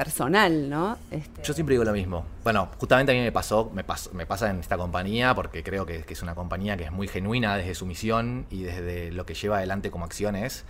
personal, 0.00 0.70
¿no? 0.70 0.96
Este... 1.10 1.42
Yo 1.42 1.52
siempre 1.52 1.74
digo 1.74 1.84
lo 1.84 1.92
mismo. 1.92 2.24
Bueno, 2.42 2.70
justamente 2.78 3.12
a 3.12 3.14
mí 3.14 3.20
me 3.20 3.32
pasó, 3.32 3.70
me, 3.74 3.84
pasa 3.84 4.48
en 4.48 4.60
esta 4.60 4.78
compañía, 4.78 5.34
porque 5.34 5.62
creo 5.62 5.84
que, 5.84 6.06
es 6.08 6.22
una 6.22 6.34
compañía 6.34 6.78
que 6.78 6.84
es 6.84 6.90
muy 6.90 7.06
genuina 7.06 7.54
desde 7.54 7.74
su 7.74 7.84
misión 7.84 8.46
y 8.48 8.62
desde 8.62 9.12
lo 9.12 9.26
que 9.26 9.34
lleva 9.34 9.58
adelante 9.58 9.90
como 9.90 10.06
acciones. 10.06 10.64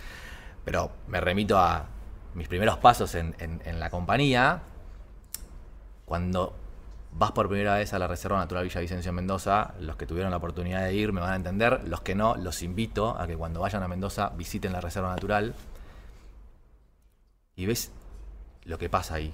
Pero 0.65 0.91
me 1.07 1.21
remito 1.21 1.57
a 1.57 1.85
mis 2.33 2.49
primeros 2.49 2.77
pasos 2.79 3.15
en, 3.15 3.33
la 3.79 3.89
compañía. 3.89 4.63
Cuando 6.03 6.53
vas 7.13 7.31
por 7.31 7.47
primera 7.47 7.75
vez 7.75 7.93
a 7.93 7.99
la 7.99 8.07
Reserva 8.07 8.37
Natural 8.37 8.65
Villavicencio 8.65 9.11
en 9.11 9.15
Mendoza, 9.15 9.75
los 9.79 9.95
que 9.95 10.05
tuvieron 10.05 10.31
la 10.31 10.37
oportunidad 10.37 10.83
de 10.83 10.93
ir 10.93 11.13
me 11.13 11.21
van 11.21 11.31
a 11.31 11.35
entender, 11.37 11.87
los 11.87 12.01
que 12.01 12.15
no, 12.15 12.35
los 12.35 12.63
invito 12.63 13.17
a 13.17 13.27
que 13.27 13.37
cuando 13.37 13.61
vayan 13.61 13.81
a 13.81 13.87
Mendoza 13.87 14.33
visiten 14.35 14.73
la 14.73 14.81
Reserva 14.81 15.11
Natural 15.11 15.55
y 17.55 17.65
ves 17.65 17.93
lo 18.71 18.77
que 18.77 18.89
pasa 18.89 19.15
ahí, 19.15 19.33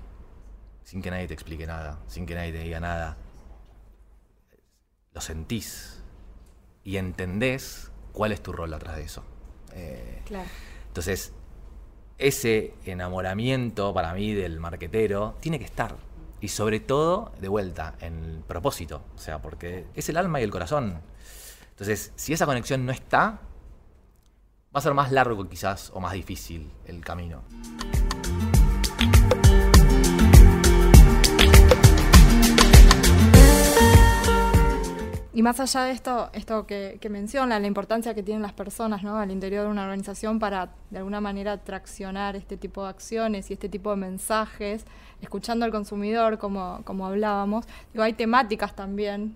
sin 0.84 1.00
que 1.00 1.12
nadie 1.12 1.28
te 1.28 1.36
explique 1.36 1.68
nada, 1.68 2.00
sin 2.08 2.26
que 2.26 2.34
nadie 2.34 2.52
te 2.52 2.58
diga 2.58 2.80
nada. 2.80 3.18
Lo 5.14 5.22
sentís 5.22 6.02
y 6.84 6.98
entendés 6.98 7.92
cuál 8.14 8.32
es 8.32 8.42
tu 8.42 8.52
rol 8.52 8.74
atrás 8.74 8.96
de 8.96 9.04
eso. 9.04 9.24
Eh, 9.74 10.24
claro. 10.26 10.50
Entonces, 10.88 11.34
ese 12.18 12.74
enamoramiento 12.86 13.94
para 13.94 14.12
mí 14.16 14.34
del 14.34 14.60
marquetero 14.60 15.36
tiene 15.40 15.60
que 15.60 15.66
estar. 15.66 15.96
Y 16.42 16.48
sobre 16.48 16.80
todo, 16.80 17.32
de 17.40 17.48
vuelta, 17.48 17.94
en 18.00 18.24
el 18.24 18.40
propósito. 18.40 19.04
O 19.16 19.20
sea, 19.20 19.40
porque 19.40 19.86
es 19.94 20.10
el 20.10 20.18
alma 20.18 20.42
y 20.42 20.44
el 20.44 20.52
corazón. 20.52 21.00
Entonces, 21.70 22.12
si 22.16 22.34
esa 22.34 22.48
conexión 22.48 22.88
no 22.88 22.92
está, 22.92 23.40
va 24.76 24.80
a 24.80 24.82
ser 24.82 24.96
más 24.96 25.12
largo 25.12 25.48
quizás 25.48 25.92
o 25.94 26.00
más 26.00 26.14
difícil 26.14 26.72
el 26.86 27.06
camino. 27.06 27.44
Y 35.38 35.44
más 35.44 35.60
allá 35.60 35.84
de 35.84 35.92
esto, 35.92 36.32
esto 36.34 36.66
que, 36.66 37.00
menciona, 37.12 37.60
la 37.60 37.68
importancia 37.68 38.16
que 38.16 38.24
tienen 38.24 38.42
las 38.42 38.54
personas 38.54 39.06
al 39.06 39.30
interior 39.30 39.66
de 39.66 39.70
una 39.70 39.84
organización 39.84 40.40
para 40.40 40.72
de 40.90 40.98
alguna 40.98 41.22
manera 41.22 41.60
traccionar 41.60 42.36
este 42.36 42.58
tipo 42.58 42.82
de 42.82 42.90
acciones 42.90 43.52
y 43.52 43.54
este 43.54 43.70
tipo 43.70 43.92
de 43.92 43.98
mensajes, 43.98 44.84
escuchando 45.22 45.64
al 45.64 45.70
consumidor, 45.70 46.40
como, 46.40 46.82
como 46.86 47.06
hablábamos, 47.06 47.68
digo, 47.94 48.04
hay 48.04 48.14
temáticas 48.14 48.76
también 48.76 49.36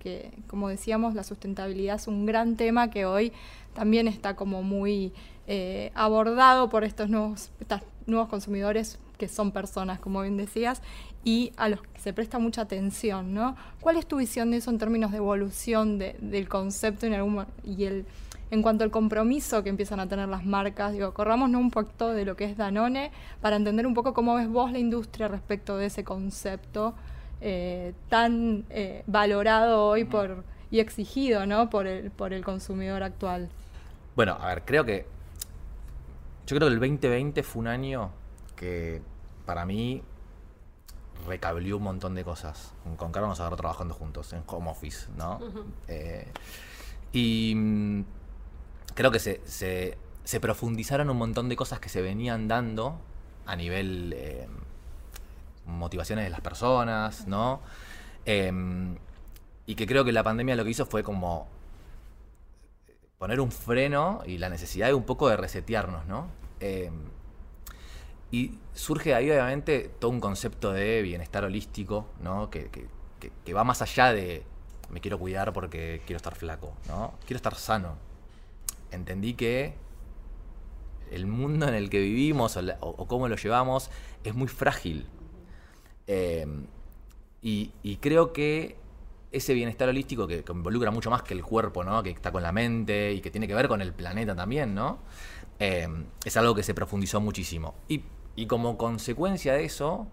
que, 0.00 0.32
como 0.48 0.68
decíamos, 0.68 1.14
la 1.14 1.22
sustentabilidad 1.22 1.94
es 1.94 2.08
un 2.08 2.26
gran 2.26 2.56
tema 2.56 2.90
que 2.90 3.06
hoy 3.06 3.32
también 3.72 4.08
está 4.08 4.34
como 4.34 4.64
muy 4.64 5.12
eh, 5.46 5.92
abordado 5.94 6.70
por 6.70 6.82
estos 6.82 7.08
nuevos, 7.08 7.52
estos 7.60 7.82
nuevos 8.06 8.28
consumidores 8.28 8.98
que 9.16 9.28
son 9.28 9.52
personas, 9.52 10.00
como 10.00 10.22
bien 10.22 10.36
decías, 10.36 10.82
y 11.26 11.52
a 11.56 11.68
los 11.68 11.82
que 11.82 12.00
se 12.00 12.12
presta 12.12 12.38
mucha 12.38 12.62
atención, 12.62 13.34
¿no? 13.34 13.56
¿Cuál 13.80 13.96
es 13.96 14.06
tu 14.06 14.18
visión 14.18 14.52
de 14.52 14.58
eso 14.58 14.70
en 14.70 14.78
términos 14.78 15.10
de 15.10 15.16
evolución 15.16 15.98
del 15.98 16.48
concepto 16.48 17.04
en 17.04 17.14
algún, 17.14 17.44
y 17.64 17.82
el, 17.82 18.06
en 18.52 18.62
cuanto 18.62 18.84
al 18.84 18.92
compromiso 18.92 19.64
que 19.64 19.68
empiezan 19.68 19.98
a 19.98 20.08
tener 20.08 20.28
las 20.28 20.44
marcas? 20.44 20.92
Digo, 20.92 21.12
corrámonos 21.12 21.60
un 21.60 21.72
poquito 21.72 22.12
de 22.12 22.24
lo 22.24 22.36
que 22.36 22.44
es 22.44 22.56
Danone 22.56 23.10
para 23.40 23.56
entender 23.56 23.88
un 23.88 23.94
poco 23.94 24.14
cómo 24.14 24.36
ves 24.36 24.48
vos 24.48 24.70
la 24.70 24.78
industria 24.78 25.26
respecto 25.26 25.76
de 25.76 25.86
ese 25.86 26.04
concepto 26.04 26.94
eh, 27.40 27.92
tan 28.08 28.64
eh, 28.70 29.02
valorado 29.08 29.84
hoy 29.84 30.04
por 30.04 30.44
y 30.70 30.78
exigido, 30.78 31.44
¿no? 31.44 31.70
Por 31.70 31.88
el, 31.88 32.12
por 32.12 32.32
el 32.34 32.44
consumidor 32.44 33.02
actual. 33.02 33.48
Bueno, 34.14 34.38
a 34.40 34.46
ver, 34.46 34.62
creo 34.64 34.84
que 34.84 35.06
yo 36.46 36.56
creo 36.56 36.68
que 36.68 36.74
el 36.74 36.80
2020 36.80 37.42
fue 37.42 37.60
un 37.62 37.66
año 37.66 38.10
que 38.54 39.02
para 39.44 39.66
mí 39.66 40.02
recablió 41.26 41.76
un 41.76 41.82
montón 41.82 42.14
de 42.14 42.24
cosas. 42.24 42.72
Con 42.96 43.12
Carlos 43.12 43.30
nos 43.30 43.40
agarró 43.40 43.56
trabajando 43.56 43.94
juntos 43.94 44.32
en 44.32 44.42
home 44.46 44.70
office, 44.70 45.08
¿no? 45.16 45.40
Eh, 45.88 46.30
y 47.12 47.54
mm, 47.54 48.04
creo 48.94 49.10
que 49.10 49.18
se, 49.18 49.40
se, 49.46 50.40
profundizaron 50.40 51.10
un 51.10 51.18
montón 51.18 51.48
de 51.48 51.56
cosas 51.56 51.80
que 51.80 51.88
se 51.88 52.02
venían 52.02 52.48
dando 52.48 52.98
a 53.44 53.56
nivel 53.56 54.14
eh, 54.16 54.48
motivaciones 55.66 56.24
de 56.24 56.30
las 56.30 56.40
personas, 56.40 57.26
¿no? 57.26 57.60
Em, 58.24 58.96
y 59.66 59.74
que 59.74 59.86
creo 59.86 60.04
que 60.04 60.12
la 60.12 60.22
pandemia 60.22 60.56
lo 60.56 60.64
que 60.64 60.70
hizo 60.70 60.86
fue 60.86 61.02
como 61.02 61.48
poner 63.18 63.40
un 63.40 63.50
freno 63.50 64.22
y 64.26 64.38
la 64.38 64.48
necesidad 64.48 64.88
de 64.88 64.94
un 64.94 65.04
poco 65.04 65.28
de 65.28 65.36
resetearnos, 65.36 66.06
¿no? 66.06 66.28
Em, 66.60 66.92
y 68.30 68.58
surge 68.76 69.14
ahí 69.14 69.30
obviamente 69.30 69.90
todo 69.98 70.10
un 70.10 70.20
concepto 70.20 70.72
de 70.72 71.02
bienestar 71.02 71.44
holístico, 71.44 72.06
¿no? 72.20 72.50
Que, 72.50 72.70
va 73.52 73.64
más 73.64 73.82
allá 73.82 74.12
de 74.12 74.44
me 74.90 75.00
quiero 75.00 75.18
cuidar 75.18 75.52
porque 75.52 76.02
quiero 76.06 76.18
estar 76.18 76.36
flaco, 76.36 76.74
¿no? 76.86 77.14
Quiero 77.26 77.36
estar 77.36 77.56
sano. 77.56 77.96
Entendí 78.92 79.34
que 79.34 79.74
el 81.10 81.26
mundo 81.26 81.66
en 81.66 81.74
el 81.74 81.90
que 81.90 82.00
vivimos 82.00 82.56
o, 82.80 83.06
cómo 83.06 83.28
lo 83.28 83.36
llevamos 83.36 83.90
es 84.22 84.34
muy 84.34 84.48
frágil. 84.48 85.08
Em, 86.06 86.66
y, 87.42 87.96
creo 88.00 88.32
que 88.32 88.76
ese 89.32 89.54
bienestar 89.54 89.88
holístico 89.88 90.26
que, 90.26 90.44
involucra 90.48 90.90
mucho 90.90 91.10
más 91.10 91.22
que 91.22 91.34
el 91.34 91.42
cuerpo, 91.42 91.82
¿no? 91.82 92.02
Que 92.02 92.10
está 92.10 92.30
con 92.30 92.42
la 92.42 92.52
mente 92.52 93.12
y 93.12 93.20
que 93.20 93.30
tiene 93.30 93.48
que 93.48 93.54
ver 93.54 93.68
con 93.68 93.80
el 93.80 93.92
planeta 93.92 94.36
también, 94.36 94.74
¿no? 94.74 94.98
Em, 95.58 96.04
es 96.24 96.36
algo 96.36 96.54
que 96.54 96.62
se 96.62 96.74
profundizó 96.74 97.20
muchísimo. 97.20 97.74
Y 97.88 98.02
y 98.36 98.46
como 98.46 98.76
consecuencia 98.76 99.54
de 99.54 99.64
eso, 99.64 100.06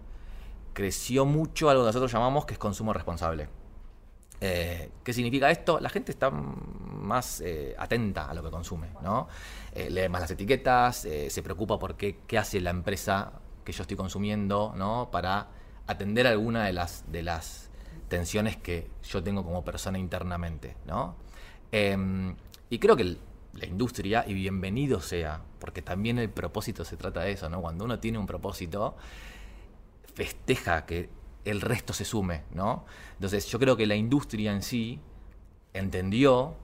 creció 0.72 1.24
mucho 1.24 1.70
algo 1.70 1.82
que 1.84 1.88
nosotros 1.88 2.10
llamamos 2.10 2.46
que 2.46 2.54
es 2.54 2.58
consumo 2.58 2.92
responsable. 2.92 3.48
Eh, 4.40 4.90
¿Qué 5.02 5.12
significa 5.12 5.50
esto? 5.50 5.78
La 5.80 5.88
gente 5.88 6.10
está 6.10 6.30
más 6.30 7.40
eh, 7.40 7.74
atenta 7.78 8.28
a 8.28 8.34
lo 8.34 8.42
que 8.42 8.50
consume, 8.50 8.88
¿no? 9.02 9.28
Eh, 9.72 9.88
lee 9.90 10.08
más 10.08 10.22
las 10.22 10.30
etiquetas, 10.30 11.06
se 11.28 11.42
preocupa 11.42 11.78
por 11.78 11.96
qué, 11.96 12.18
qué, 12.26 12.38
hace 12.38 12.60
la 12.60 12.70
empresa 12.70 13.32
que 13.64 13.72
yo 13.72 13.82
estoy 13.82 13.96
consumiendo, 13.96 14.74
¿no? 14.76 15.10
Para 15.10 15.48
atender 15.86 16.26
alguna 16.26 16.64
de 16.64 16.72
las, 16.72 17.10
de 17.10 17.22
las 17.22 17.70
tensiones 18.08 18.56
que 18.56 18.90
yo 19.02 19.22
tengo 19.22 19.44
como 19.44 19.64
persona 19.64 19.98
internamente, 19.98 20.76
¿no? 20.86 21.16
Em, 21.72 22.36
y 22.70 22.78
creo 22.78 22.96
que 22.96 23.16
la 23.56 23.66
industria, 23.66 24.24
y 24.26 24.34
bienvenido 24.34 25.00
sea, 25.00 25.42
porque 25.58 25.82
también 25.82 26.18
el 26.18 26.30
propósito 26.30 26.84
se 26.84 26.96
trata 26.96 27.20
de 27.20 27.32
eso, 27.32 27.48
¿no? 27.48 27.60
Cuando 27.60 27.84
uno 27.84 27.98
tiene 27.98 28.18
un 28.18 28.26
propósito, 28.26 28.96
festeja 30.14 30.86
que 30.86 31.10
el 31.44 31.60
resto 31.60 31.92
se 31.92 32.04
sume, 32.04 32.44
¿no? 32.52 32.84
Entonces 33.14 33.46
yo 33.46 33.58
creo 33.58 33.76
que 33.76 33.86
la 33.86 33.94
industria 33.94 34.52
en 34.52 34.62
sí 34.62 35.00
entendió 35.72 36.56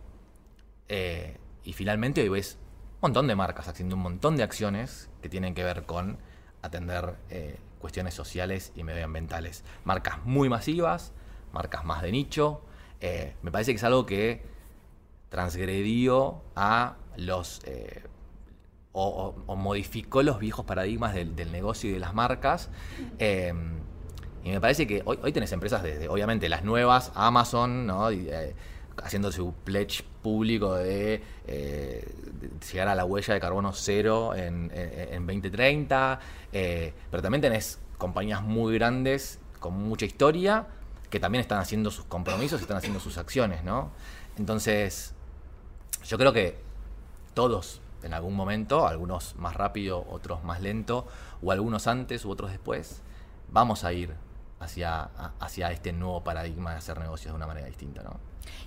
eh, 0.88 1.36
y 1.64 1.72
finalmente 1.72 2.22
hoy 2.22 2.28
ves 2.28 2.58
un 2.94 3.08
montón 3.08 3.26
de 3.26 3.36
marcas 3.36 3.68
haciendo 3.68 3.96
un 3.96 4.02
montón 4.02 4.36
de 4.36 4.42
acciones 4.42 5.10
que 5.22 5.28
tienen 5.28 5.54
que 5.54 5.64
ver 5.64 5.84
con 5.84 6.18
atender 6.62 7.16
eh, 7.30 7.58
cuestiones 7.78 8.14
sociales 8.14 8.72
y 8.74 8.84
medioambientales. 8.84 9.64
Marcas 9.84 10.24
muy 10.24 10.48
masivas, 10.48 11.12
marcas 11.52 11.84
más 11.84 12.02
de 12.02 12.12
nicho. 12.12 12.62
Eh, 13.00 13.34
me 13.42 13.50
parece 13.50 13.72
que 13.72 13.76
es 13.76 13.84
algo 13.84 14.06
que 14.06 14.42
transgredió 15.30 16.42
a 16.54 16.96
los... 17.16 17.62
Eh, 17.64 18.02
o, 18.92 19.34
modificó 19.56 20.22
los 20.22 20.38
viejos 20.38 20.64
paradigmas 20.64 21.14
del, 21.14 21.52
negocio 21.52 21.88
y 21.88 21.92
de 21.94 22.00
las 22.00 22.12
marcas. 22.12 22.70
y 23.18 24.50
me 24.50 24.60
parece 24.60 24.86
que 24.86 25.02
hoy, 25.04 25.18
hoy 25.22 25.32
tenés 25.32 25.52
empresas 25.52 25.82
desde, 25.82 26.08
obviamente, 26.08 26.48
las 26.48 26.64
nuevas, 26.64 27.12
Amazon, 27.14 27.86
¿no? 27.86 28.10
haciendo 29.02 29.32
su 29.32 29.52
pledge 29.64 30.04
público 30.22 30.74
de, 30.74 31.22
llegar 32.70 32.88
a 32.88 32.94
la 32.94 33.04
huella 33.04 33.34
de 33.34 33.40
carbono 33.40 33.72
cero 33.72 34.34
en, 34.34 34.68
2030, 35.26 36.20
eh, 36.52 36.92
pero 37.10 37.22
también 37.22 37.40
tenés 37.40 37.78
compañías 37.98 38.42
muy 38.42 38.74
grandes 38.74 39.38
con 39.58 39.74
mucha 39.74 40.06
historia 40.06 40.66
que 41.10 41.20
también 41.20 41.42
están 41.42 41.58
haciendo 41.58 41.90
sus 41.90 42.04
compromisos 42.04 42.60
están 42.60 42.76
haciendo 42.76 43.00
sus 43.00 43.18
acciones, 43.18 43.64
¿no? 43.64 43.90
Entonces, 44.38 45.14
yo 46.04 46.18
creo 46.18 46.32
que 46.32 46.58
todos 47.34 47.80
en 48.02 48.14
algún 48.14 48.34
momento, 48.34 48.86
algunos 48.86 49.36
más 49.36 49.54
rápido, 49.54 50.06
otros 50.10 50.42
más 50.44 50.60
lento, 50.60 51.06
o 51.42 51.52
algunos 51.52 51.86
antes 51.86 52.24
u 52.24 52.30
otros 52.30 52.50
después, 52.50 53.02
vamos 53.50 53.84
a 53.84 53.92
ir 53.92 54.14
hacia, 54.58 55.10
hacia 55.38 55.70
este 55.70 55.92
nuevo 55.92 56.22
paradigma 56.22 56.72
de 56.72 56.78
hacer 56.78 56.98
negocios 56.98 57.32
de 57.32 57.36
una 57.36 57.46
manera 57.46 57.66
distinta, 57.66 58.02
¿no? 58.02 58.18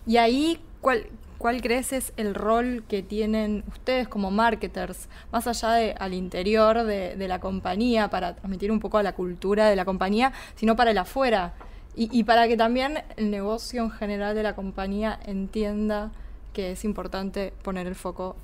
Y 0.06 0.18
ahí, 0.18 0.60
¿cuál, 0.82 1.08
¿cuál 1.38 1.62
crees 1.62 1.94
es 1.94 2.14
el 2.18 2.36
rol 2.36 2.84
que 2.88 3.02
tienen 3.04 3.64
ustedes 3.68 4.08
como 4.08 4.32
marketers, 4.32 5.08
más 5.32 5.48
allá 5.48 5.72
de 5.72 5.96
al 5.98 6.14
interior 6.14 6.84
de, 6.84 7.28
la 7.28 7.40
compañía, 7.40 8.10
para 8.10 8.36
transmitir 8.36 8.72
un 8.72 8.80
poco 8.80 8.98
a 8.98 9.04
la 9.04 9.14
cultura 9.14 9.70
de 9.70 9.76
la 9.76 9.86
compañía, 9.86 10.34
sino 10.56 10.76
para 10.76 10.92
el 10.92 10.98
afuera? 10.98 11.54
Y, 11.96 12.24
para 12.24 12.48
que 12.48 12.58
también 12.58 13.04
el 13.18 13.30
negocio 13.30 13.84
en 13.84 13.92
general 13.92 14.34
de 14.34 14.42
la 14.42 14.56
compañía 14.56 15.20
entienda 15.26 16.12
que 16.54 16.72
es 16.72 16.86
importante 16.86 17.54
poner 17.64 17.88
el 17.88 17.96
foco 17.96 18.36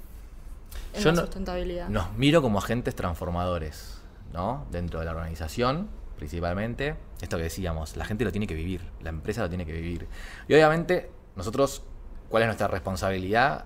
en 0.93 1.05
la 1.05 1.15
sustentabilidad. 1.15 1.89
Nos 1.89 2.13
miro 2.17 2.41
como 2.41 2.59
agentes 2.59 2.95
transformadores, 2.95 4.01
¿no? 4.33 4.65
Dentro 4.71 4.99
de 4.99 5.05
la 5.05 5.11
organización, 5.11 5.87
principalmente. 6.17 6.95
Esto 7.21 7.37
que 7.37 7.43
decíamos, 7.43 7.95
la 7.95 8.05
gente 8.05 8.25
lo 8.25 8.31
tiene 8.31 8.47
que 8.47 8.55
vivir, 8.55 8.81
la 9.01 9.09
empresa 9.09 9.41
lo 9.41 9.49
tiene 9.49 9.65
que 9.65 9.73
vivir. 9.73 10.07
Y 10.47 10.53
obviamente 10.53 11.09
nosotros, 11.35 11.83
¿cuál 12.29 12.43
es 12.43 12.47
nuestra 12.47 12.67
responsabilidad? 12.67 13.65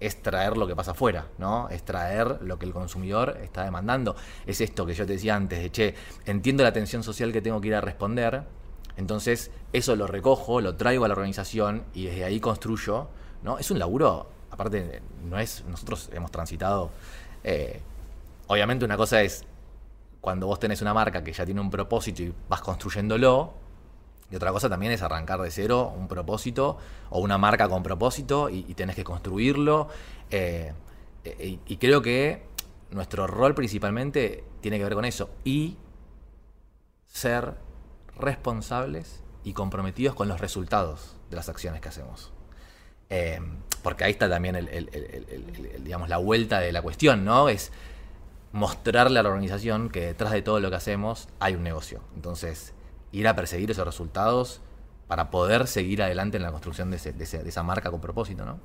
Es 0.00 0.20
traer 0.20 0.56
lo 0.56 0.66
que 0.66 0.74
pasa 0.74 0.92
afuera, 0.92 1.28
¿no? 1.38 1.68
Es 1.68 1.84
traer 1.84 2.42
lo 2.42 2.58
que 2.58 2.66
el 2.66 2.72
consumidor 2.72 3.38
está 3.42 3.64
demandando. 3.64 4.16
Es 4.46 4.60
esto 4.60 4.84
que 4.84 4.94
yo 4.94 5.06
te 5.06 5.12
decía 5.12 5.36
antes, 5.36 5.60
de 5.60 5.70
che, 5.70 5.94
entiendo 6.24 6.64
la 6.64 6.70
atención 6.70 7.02
social 7.02 7.32
que 7.32 7.40
tengo 7.40 7.60
que 7.60 7.68
ir 7.68 7.74
a 7.74 7.80
responder, 7.80 8.42
entonces 8.96 9.50
eso 9.72 9.96
lo 9.96 10.06
recojo, 10.06 10.60
lo 10.60 10.76
traigo 10.76 11.04
a 11.04 11.08
la 11.08 11.14
organización 11.14 11.84
y 11.94 12.06
desde 12.06 12.24
ahí 12.24 12.40
construyo, 12.40 13.08
¿no? 13.42 13.58
Es 13.58 13.70
un 13.70 13.78
laburo, 13.78 14.26
aparte, 14.50 15.02
no 15.24 15.38
es, 15.38 15.64
nosotros 15.68 16.10
hemos 16.12 16.30
transitado, 16.30 16.90
eh, 17.44 17.80
obviamente 18.46 18.84
una 18.84 18.96
cosa 18.96 19.22
es 19.22 19.44
cuando 20.20 20.46
vos 20.46 20.60
tenés 20.60 20.80
una 20.82 20.94
marca 20.94 21.24
que 21.24 21.32
ya 21.32 21.44
tiene 21.44 21.60
un 21.60 21.70
propósito 21.70 22.22
y 22.22 22.32
vas 22.48 22.60
construyéndolo, 22.60 23.54
y 24.32 24.36
otra 24.36 24.50
cosa 24.50 24.68
también 24.70 24.92
es 24.92 25.02
arrancar 25.02 25.40
de 25.42 25.50
cero 25.50 25.92
un 25.94 26.08
propósito 26.08 26.78
o 27.10 27.20
una 27.20 27.36
marca 27.36 27.68
con 27.68 27.82
propósito 27.82 28.48
y, 28.48 28.62
tenés 28.74 28.96
que 28.96 29.04
construirlo. 29.04 29.88
Eh, 30.30 30.72
y, 31.66 31.76
creo 31.76 32.00
que 32.00 32.42
nuestro 32.90 33.26
rol 33.26 33.54
principalmente 33.54 34.42
tiene 34.62 34.78
que 34.78 34.84
ver 34.84 34.94
con 34.94 35.04
eso. 35.04 35.28
Y 35.44 35.76
ser 37.06 37.56
responsables 38.16 39.22
y 39.44 39.52
comprometidos 39.52 40.14
con 40.14 40.28
los 40.28 40.40
resultados 40.40 41.16
de 41.28 41.36
las 41.36 41.50
acciones 41.50 41.82
que 41.82 41.90
hacemos. 41.90 42.32
Eh, 43.14 43.38
porque 43.82 44.04
ahí 44.04 44.12
está 44.12 44.26
también 44.26 44.56
digamos, 45.84 46.08
la 46.08 46.16
vuelta 46.16 46.60
de 46.60 46.72
la 46.72 46.80
cuestión, 46.80 47.26
¿no? 47.26 47.50
Es 47.50 47.70
mostrarle 48.52 49.18
a 49.18 49.22
la 49.22 49.28
organización 49.28 49.90
que 49.90 50.00
detrás 50.06 50.32
de 50.32 50.40
todo 50.40 50.60
lo 50.60 50.70
que 50.70 50.76
hacemos 50.76 51.28
hay 51.38 51.54
un 51.54 51.62
negocio. 51.62 52.00
Entonces, 52.14 52.72
ir 53.10 53.28
a 53.28 53.36
perseguir 53.36 53.70
esos 53.70 53.84
resultados 53.84 54.62
para 55.08 55.30
poder 55.30 55.66
seguir 55.66 56.02
adelante 56.02 56.38
en 56.38 56.42
la 56.42 56.52
construcción 56.52 56.90
de, 56.90 56.96
esa 56.96 57.62
marca 57.62 57.90
con 57.90 58.00
propósito, 58.00 58.46
¿no? 58.46 58.58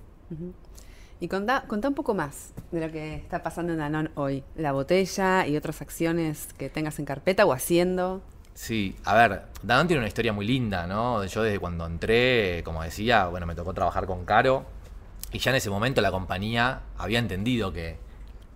Y 1.19 1.27
contá, 1.27 1.65
un 1.69 1.93
poco 1.93 2.13
más 2.13 2.53
de 2.71 2.85
lo 2.85 2.91
que 2.91 3.15
está 3.15 3.43
pasando 3.43 3.73
en 3.73 3.79
Danone 3.79 4.11
hoy, 4.15 4.45
la 4.55 4.71
botella 4.71 5.45
y 5.45 5.57
otras 5.57 5.81
acciones 5.81 6.53
que 6.57 6.69
tengas 6.69 6.99
en 6.99 7.05
carpeta 7.05 7.45
o 7.45 7.51
haciendo. 7.51 8.21
Sí, 8.57 8.95
a 9.05 9.13
ver, 9.13 9.43
Danone 9.61 9.87
tiene 9.87 9.99
una 9.99 10.07
historia 10.07 10.33
muy 10.33 10.47
linda, 10.47 10.87
¿no? 10.87 11.23
Yo 11.25 11.43
desde 11.43 11.59
cuando 11.59 11.85
entré, 11.85 12.63
como 12.65 12.81
decía, 12.81 13.27
bueno, 13.27 13.45
me 13.45 13.53
tocó 13.53 13.71
trabajar 13.71 14.07
con 14.07 14.25
Caro 14.25 14.65
y 15.31 15.37
ya 15.37 15.51
en 15.51 15.57
ese 15.57 15.69
momento 15.69 16.01
la 16.01 16.09
compañía 16.09 16.81
había 16.97 17.19
entendido 17.19 17.71
que, 17.71 17.97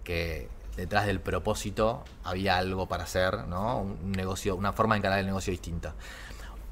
que 0.03 0.49
detrás 0.75 1.05
del 1.05 1.19
propósito 1.19 2.03
había 2.23 2.57
algo 2.57 2.87
para 2.87 3.03
hacer, 3.03 3.45
¿no? 3.47 3.81
Un 3.81 4.11
negocio, 4.11 4.55
una 4.55 4.73
forma 4.73 4.95
de 4.95 4.99
encarar 4.99 5.19
el 5.19 5.27
negocio 5.27 5.51
distinta. 5.51 5.93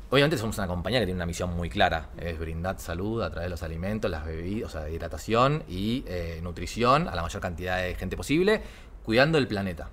Obviamente 0.09 0.39
somos 0.39 0.57
una 0.57 0.65
compañía 0.65 0.99
que 0.99 1.05
tiene 1.05 1.19
una 1.19 1.27
misión 1.27 1.55
muy 1.55 1.69
clara, 1.69 2.09
es 2.17 2.39
brindar 2.39 2.79
salud 2.79 3.21
a 3.21 3.29
través 3.29 3.45
de 3.45 3.51
los 3.51 3.61
alimentos, 3.61 4.09
las 4.09 4.25
bebidas, 4.25 4.73
o 4.73 4.79
sea, 4.79 4.89
hidratación 4.89 5.63
y 5.67 6.03
eh, 6.07 6.39
nutrición 6.41 7.07
a 7.07 7.13
la 7.13 7.21
mayor 7.21 7.43
cantidad 7.43 7.77
de 7.77 7.93
gente 7.93 8.17
posible, 8.17 8.63
cuidando 9.05 9.37
el 9.37 9.47
planeta. 9.47 9.87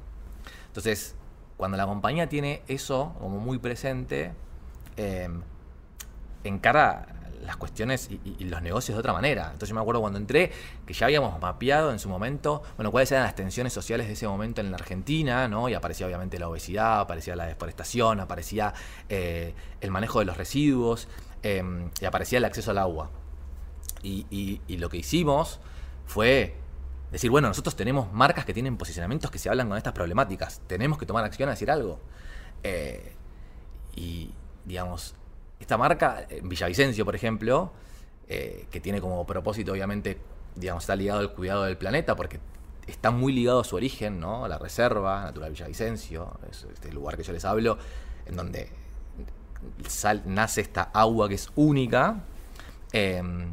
Entonces, 0.68 1.16
cuando 1.57 1.77
la 1.77 1.87
compañía 1.87 2.29
tiene 2.29 2.62
eso 2.69 3.14
como 3.19 3.38
muy 3.38 3.59
presente, 3.59 4.33
eh, 4.97 5.29
encara 6.45 7.16
las 7.47 7.57
cuestiones 7.57 8.11
y, 8.11 8.45
los 8.45 8.61
negocios 8.61 8.97
de 8.97 9.01
otra 9.01 9.12
manera. 9.12 9.45
Entonces 9.45 9.71
yo 9.71 9.75
me 9.75 9.81
acuerdo 9.81 10.01
cuando 10.01 10.19
entré 10.19 10.51
que 10.85 10.92
ya 10.92 11.07
habíamos 11.07 11.40
mapeado 11.40 11.92
en 11.92 11.99
su 11.99 12.09
momento, 12.09 12.62
bueno, 12.77 12.90
cuáles 12.90 13.11
eran 13.12 13.25
las 13.25 13.35
tensiones 13.35 13.73
sociales 13.73 14.07
de 14.09 14.14
ese 14.14 14.27
momento 14.27 14.61
en 14.61 14.71
la 14.71 14.77
Argentina, 14.77 15.49
¿no? 15.49 15.69
Y 15.69 15.75
aparecía 15.75 16.07
obviamente 16.07 16.38
la 16.38 16.49
obesidad, 16.49 17.01
aparecía 17.01 17.37
la 17.37 17.47
deforestación, 17.47 18.21
aparecía 18.21 18.75
eh, 19.09 19.55
el 19.81 19.90
manejo 19.90 20.19
de 20.19 20.25
los 20.25 20.37
residuos 20.37 21.09
em, 21.42 21.90
y 22.01 22.05
aparecía 22.05 22.38
el 22.38 22.45
acceso 22.45 22.73
al 22.73 22.79
agua. 22.79 23.11
Y, 24.03 24.61
lo 24.77 24.88
que 24.88 24.99
hicimos 24.99 25.59
fue 26.05 26.55
decir, 27.16 27.31
bueno, 27.31 27.48
nosotros 27.48 27.74
tenemos 27.76 28.12
marcas 28.12 28.44
que 28.44 28.52
tienen 28.52 28.76
posicionamientos 28.76 29.31
que 29.31 29.38
se 29.38 29.48
hablan 29.48 29.68
con 29.68 29.76
estas 29.76 29.92
problemáticas, 29.92 30.61
tenemos 30.66 30.98
que 30.98 31.07
tomar 31.07 31.24
acción 31.24 31.48
a 31.48 31.52
decir 31.52 31.70
algo. 31.70 31.98
Eh, 32.62 33.14
y, 33.94 34.33
digamos, 34.64 35.14
esta 35.59 35.79
marca, 35.79 36.26
en 36.29 36.48
Villavicencio, 36.48 37.05
por 37.05 37.14
ejemplo, 37.14 37.72
eh, 38.29 38.66
que 38.70 38.81
tiene 38.81 39.00
como 39.00 39.26
propósito, 39.26 39.72
obviamente, 39.72 40.18
digamos, 40.55 40.83
está 40.83 40.94
ligado 40.94 41.20
al 41.20 41.33
cuidado 41.33 41.64
del 41.64 41.79
planeta, 41.79 42.14
porque 42.16 42.38
está 42.87 43.11
muy 43.11 43.33
ligado 43.33 43.61
a 43.61 43.64
su 43.64 43.76
origen, 43.76 44.20
¿no? 44.20 44.46
La 44.46 44.59
reserva 44.59 45.22
natural 45.22 45.50
Villavicencio, 45.52 46.38
es 46.50 46.66
este 46.72 46.92
lugar 46.92 47.16
que 47.16 47.22
yo 47.22 47.33
les 47.33 47.44
hablo, 47.44 47.79
en 48.26 48.37
donde 48.37 48.68
nace 50.26 50.61
esta 50.61 50.83
agua 50.92 51.29
que 51.29 51.37
es 51.37 51.50
única. 51.57 52.24
Em, 52.92 53.52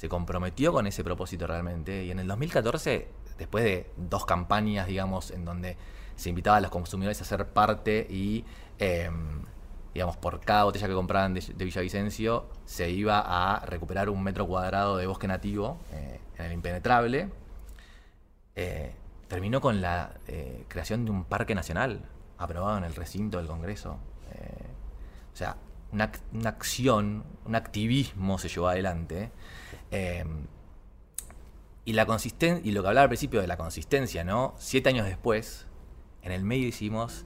se 0.00 0.08
comprometió 0.08 0.72
con 0.72 0.86
ese 0.86 1.04
propósito 1.04 1.46
realmente. 1.46 2.04
Y 2.06 2.10
en 2.10 2.20
el 2.20 2.26
2014, 2.26 3.06
después 3.36 3.64
de 3.64 3.90
dos 3.98 4.24
campañas, 4.24 4.86
digamos, 4.86 5.30
en 5.30 5.44
donde 5.44 5.76
se 6.16 6.30
invitaba 6.30 6.56
a 6.56 6.60
los 6.62 6.70
consumidores 6.70 7.20
a 7.20 7.26
ser 7.26 7.46
parte 7.48 8.06
y 8.08 8.42
em, 8.78 9.44
digamos, 9.92 10.16
por 10.16 10.40
cada 10.40 10.64
botella 10.64 10.88
que 10.88 10.94
compraban 10.94 11.34
de, 11.34 11.42
Villavicencio, 11.54 12.48
se 12.64 12.88
iba 12.88 13.20
a 13.20 13.60
recuperar 13.66 14.08
un 14.08 14.22
metro 14.22 14.46
cuadrado 14.46 14.96
de 14.96 15.06
bosque 15.06 15.28
nativo 15.28 15.78
eh, 15.92 16.18
en 16.38 16.46
el 16.46 16.52
impenetrable. 16.52 17.28
Eh, 18.56 18.94
terminó 19.28 19.60
con 19.60 19.82
la 19.82 20.14
eh, 20.28 20.64
creación 20.68 21.04
de 21.04 21.10
un 21.10 21.24
parque 21.24 21.54
nacional 21.54 22.06
aprobado 22.38 22.78
en 22.78 22.84
el 22.84 22.94
recinto 22.94 23.36
del 23.36 23.48
Congreso. 23.48 23.98
o 25.30 25.36
sea, 25.36 25.58
una, 25.92 26.10
acción, 26.46 27.22
un 27.44 27.54
activismo 27.54 28.38
se 28.38 28.48
llevó 28.48 28.68
adelante. 28.68 29.30
Y, 31.84 31.92
la 31.92 32.06
y 32.62 32.70
lo 32.70 32.82
que 32.82 32.88
hablaba 32.88 33.02
al 33.02 33.08
principio 33.08 33.40
de 33.40 33.46
la 33.46 33.56
consistencia, 33.56 34.24
¿no? 34.24 34.54
Siete 34.58 34.88
años 34.88 35.06
después, 35.06 35.66
en 36.22 36.32
el 36.32 36.44
medio 36.44 36.68
hicimos 36.68 37.24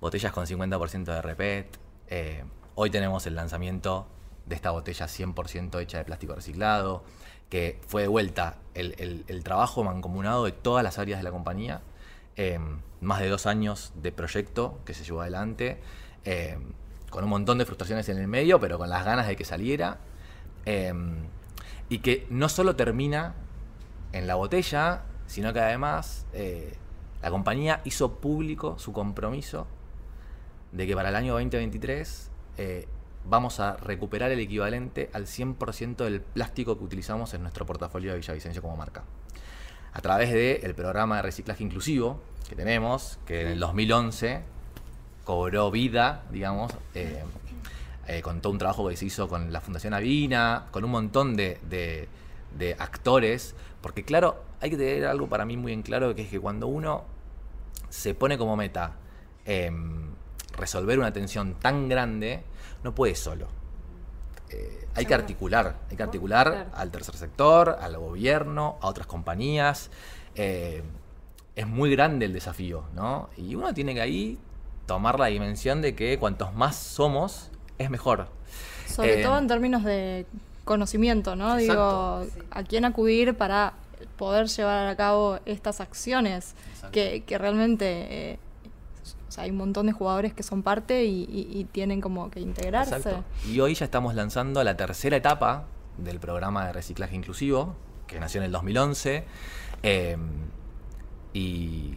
botellas 0.00 0.32
con 0.32 0.46
50% 0.46 1.04
de 1.04 1.22
repet. 1.22 1.78
Eh, 2.08 2.44
hoy 2.74 2.90
tenemos 2.90 3.26
el 3.26 3.34
lanzamiento 3.34 4.06
de 4.46 4.54
esta 4.54 4.70
botella 4.70 5.06
100% 5.06 5.80
hecha 5.80 5.98
de 5.98 6.04
plástico 6.04 6.34
reciclado, 6.34 7.04
que 7.48 7.80
fue 7.86 8.02
de 8.02 8.08
vuelta 8.08 8.58
el, 8.74 9.42
trabajo 9.42 9.82
mancomunado 9.82 10.44
de 10.44 10.52
todas 10.52 10.84
las 10.84 10.98
áreas 10.98 11.18
de 11.18 11.24
la 11.24 11.30
compañía. 11.30 11.82
Eh, 12.36 12.58
más 13.00 13.20
de 13.20 13.28
dos 13.28 13.46
años 13.46 13.92
de 13.96 14.12
proyecto 14.12 14.78
que 14.84 14.94
se 14.94 15.04
llevó 15.04 15.22
adelante, 15.22 15.80
con 17.10 17.24
un 17.24 17.30
montón 17.30 17.58
de 17.58 17.66
frustraciones 17.66 18.08
en 18.08 18.18
el 18.18 18.28
medio, 18.28 18.60
pero 18.60 18.78
con 18.78 18.88
las 18.88 19.04
ganas 19.04 19.26
de 19.26 19.36
que 19.36 19.44
saliera. 19.44 19.98
Y 21.90 21.98
que 21.98 22.26
no 22.30 22.48
solo 22.48 22.76
termina 22.76 23.34
en 24.12 24.26
la 24.26 24.36
botella, 24.36 25.02
sino 25.26 25.52
que 25.52 25.60
además 25.60 26.24
eh, 26.32 26.72
la 27.20 27.30
compañía 27.30 27.82
hizo 27.84 28.14
público 28.20 28.78
su 28.78 28.92
compromiso 28.92 29.66
de 30.72 30.86
que 30.86 30.94
para 30.94 31.10
el 31.10 31.16
año 31.16 31.34
2023 31.34 32.30
eh, 32.56 32.88
vamos 33.24 33.60
a 33.60 33.76
recuperar 33.76 34.30
el 34.30 34.38
equivalente 34.38 35.10
al 35.12 35.26
100% 35.26 35.96
del 35.96 36.20
plástico 36.20 36.78
que 36.78 36.84
utilizamos 36.84 37.34
en 37.34 37.42
nuestro 37.42 37.66
portafolio 37.66 38.12
de 38.12 38.18
Villavicencio 38.18 38.62
como 38.62 38.76
marca. 38.76 39.02
A 39.92 40.00
través 40.00 40.32
del 40.32 40.74
programa 40.74 41.16
de 41.16 41.22
reciclaje 41.22 41.64
inclusivo 41.64 42.20
que 42.48 42.54
tenemos, 42.54 43.18
que 43.26 43.42
en 43.42 43.48
el 43.48 43.60
2011 43.60 44.42
cobró 45.24 45.70
vida, 45.72 46.22
digamos, 46.30 46.72
eh, 46.94 47.22
eh, 48.10 48.22
con 48.22 48.40
todo 48.40 48.52
un 48.52 48.58
trabajo 48.58 48.88
que 48.88 48.96
se 48.96 49.04
hizo 49.06 49.28
con 49.28 49.52
la 49.52 49.60
Fundación 49.60 49.94
Avina, 49.94 50.66
con 50.72 50.84
un 50.84 50.90
montón 50.90 51.36
de, 51.36 51.60
de- 51.68 52.08
de 52.58 52.74
actores, 52.78 53.54
porque 53.80 54.04
claro, 54.04 54.42
hay 54.60 54.70
que 54.70 54.76
tener 54.76 55.06
algo 55.06 55.28
para 55.28 55.44
mí 55.44 55.56
muy 55.56 55.72
en 55.72 55.82
claro, 55.82 56.14
que 56.16 56.22
es 56.22 56.28
que 56.28 56.40
cuando 56.40 56.66
uno 56.66 57.04
se 57.88 58.14
pone 58.14 58.36
como 58.36 58.56
meta 58.56 58.96
em, 59.44 60.10
resolver 60.56 60.98
una 60.98 61.12
tensión 61.12 61.54
tan 61.54 61.88
grande, 61.88 62.42
no 62.82 62.92
puede 62.94 63.14
solo. 63.14 63.46
Eh, 64.50 64.88
hay 64.96 65.06
que 65.06 65.14
articular, 65.14 65.76
hay 65.88 65.96
que 65.96 66.02
articular 66.02 66.70
al 66.74 66.90
tercer 66.90 67.14
sector, 67.16 67.76
al 67.80 67.96
gobierno, 67.98 68.78
a 68.80 68.88
otras 68.88 69.06
compañías. 69.06 69.90
Eh, 70.34 70.82
es 71.54 71.66
muy 71.68 71.90
grande 71.92 72.26
el 72.26 72.32
desafío, 72.32 72.84
¿no? 72.94 73.30
Y 73.36 73.54
uno 73.54 73.72
tiene 73.74 73.94
que 73.94 74.00
ahí 74.00 74.38
tomar 74.86 75.20
la 75.20 75.26
dimensión 75.26 75.82
de 75.82 75.94
que 75.94 76.18
cuantos 76.18 76.52
más 76.54 76.74
somos, 76.76 77.50
es 77.82 77.90
mejor. 77.90 78.28
Sobre 78.86 79.20
Eh, 79.20 79.22
todo 79.22 79.38
en 79.38 79.46
términos 79.48 79.84
de 79.84 80.26
conocimiento, 80.64 81.34
¿no? 81.36 81.58
Exacto. 81.58 82.20
Digo, 82.26 82.44
a 82.50 82.62
quién 82.62 82.84
acudir 82.84 83.34
para 83.36 83.72
poder 84.16 84.46
llevar 84.48 84.86
a 84.86 84.96
cabo 84.96 85.38
estas 85.46 85.80
acciones 85.80 86.54
que, 86.92 87.22
que 87.26 87.38
realmente... 87.38 87.86
eh, 88.32 88.38
o 89.28 89.32
sea, 89.32 89.44
hay 89.44 89.50
un 89.50 89.58
montón 89.58 89.86
de 89.86 89.92
jugadores 89.92 90.34
que 90.34 90.42
son 90.42 90.62
parte 90.64 91.04
y, 91.04 91.22
y- 91.22 91.58
y 91.60 91.64
tienen 91.64 92.00
como 92.00 92.30
que 92.32 92.40
integrarse. 92.40 92.96
Exacto. 92.96 93.24
Y 93.48 93.60
hoy 93.60 93.74
ya 93.74 93.84
estamos 93.84 94.14
lanzando 94.16 94.62
la 94.64 94.76
tercera 94.76 95.16
etapa 95.16 95.66
del 95.98 96.18
programa 96.18 96.66
de 96.66 96.72
reciclaje 96.72 97.14
inclusivo, 97.14 97.76
que 98.08 98.18
nació 98.18 98.40
en 98.40 98.46
el 98.46 98.52
2011. 98.52 99.24
eh, 99.84 100.16
y 101.32 101.94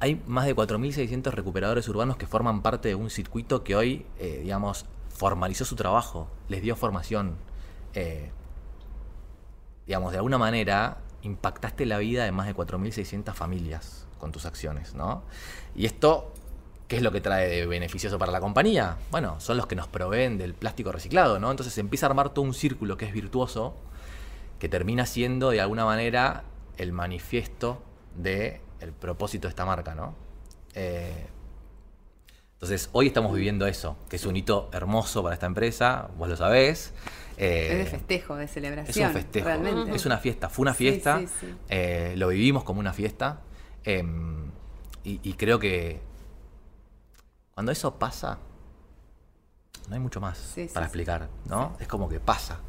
hay 0.00 0.20
más 0.26 0.46
de 0.46 0.56
4.600 0.56 1.30
recuperadores 1.32 1.88
urbanos 1.88 2.16
que 2.16 2.26
forman 2.26 2.62
parte 2.62 2.88
de 2.88 2.94
un 2.94 3.10
circuito 3.10 3.62
que 3.62 3.76
hoy, 3.76 4.06
eh, 4.18 4.40
digamos, 4.42 4.86
formalizó 5.10 5.64
su 5.64 5.76
trabajo, 5.76 6.28
les 6.48 6.62
dio 6.62 6.74
formación. 6.76 7.36
eh, 7.94 8.30
digamos, 9.86 10.12
de 10.12 10.18
alguna 10.18 10.38
manera 10.38 10.98
impactaste 11.22 11.84
la 11.84 11.98
vida 11.98 12.24
de 12.24 12.30
más 12.30 12.46
de 12.46 12.54
4.600 12.54 13.34
familias 13.34 14.06
con 14.18 14.30
tus 14.30 14.46
acciones, 14.46 14.94
¿no? 14.94 15.24
Y 15.74 15.86
esto, 15.86 16.32
¿qué 16.86 16.96
es 16.96 17.02
lo 17.02 17.10
que 17.10 17.20
trae 17.20 17.48
de 17.48 17.66
beneficioso 17.66 18.16
para 18.16 18.30
la 18.30 18.40
compañía? 18.40 18.98
Bueno, 19.10 19.40
son 19.40 19.56
los 19.56 19.66
que 19.66 19.74
nos 19.74 19.88
proveen 19.88 20.38
del 20.38 20.54
plástico 20.54 20.92
reciclado, 20.92 21.40
¿no? 21.40 21.50
Entonces 21.50 21.76
empieza 21.78 22.06
a 22.06 22.10
armar 22.10 22.30
todo 22.30 22.44
un 22.44 22.54
círculo 22.54 22.96
que 22.96 23.06
es 23.06 23.12
virtuoso, 23.12 23.74
que 24.60 24.68
termina 24.68 25.06
siendo 25.06 25.50
de 25.50 25.60
alguna 25.60 25.84
manera 25.84 26.44
el 26.76 26.92
manifiesto 26.92 27.82
del 28.14 28.60
el 28.80 28.92
propósito 28.92 29.46
de 29.48 29.50
esta 29.50 29.64
marca, 29.64 29.94
¿no? 29.94 30.14
Eh, 30.74 31.26
entonces, 32.54 32.90
hoy 32.92 33.06
estamos 33.06 33.32
viviendo 33.34 33.66
eso, 33.66 33.96
que 34.08 34.16
es 34.16 34.26
un 34.26 34.36
hito 34.36 34.68
hermoso 34.72 35.22
para 35.22 35.34
esta 35.34 35.46
empresa, 35.46 36.08
vos 36.18 36.28
lo 36.28 36.36
sabés. 36.36 36.92
eh, 37.38 37.68
es 37.72 37.78
de 37.78 37.86
festejo, 37.86 38.36
de 38.36 38.44
es 38.44 38.50
celebración. 38.50 39.08
un 39.08 39.14
festejo. 39.14 39.46
Realmente. 39.46 39.96
Es 39.96 40.04
una 40.04 40.18
fiesta. 40.18 40.48
Fue 40.50 40.62
una 40.64 40.74
fiesta. 40.74 41.20
sí, 41.20 41.26
sí. 41.40 41.54
eh, 41.70 42.14
lo 42.16 42.28
vivimos 42.28 42.62
como 42.64 42.80
una 42.80 42.92
fiesta. 42.92 43.40
em, 43.84 44.50
y, 45.04 45.20
y 45.22 45.32
creo 45.34 45.58
que 45.58 46.02
cuando 47.54 47.72
eso 47.72 47.98
pasa, 47.98 48.38
no 49.88 49.94
hay 49.94 50.00
mucho 50.00 50.20
más 50.20 50.54
para 50.74 50.84
explicar, 50.86 51.28
¿no? 51.46 51.76
Es 51.80 51.88
como 51.88 52.08
que 52.10 52.20
pasa. 52.20 52.60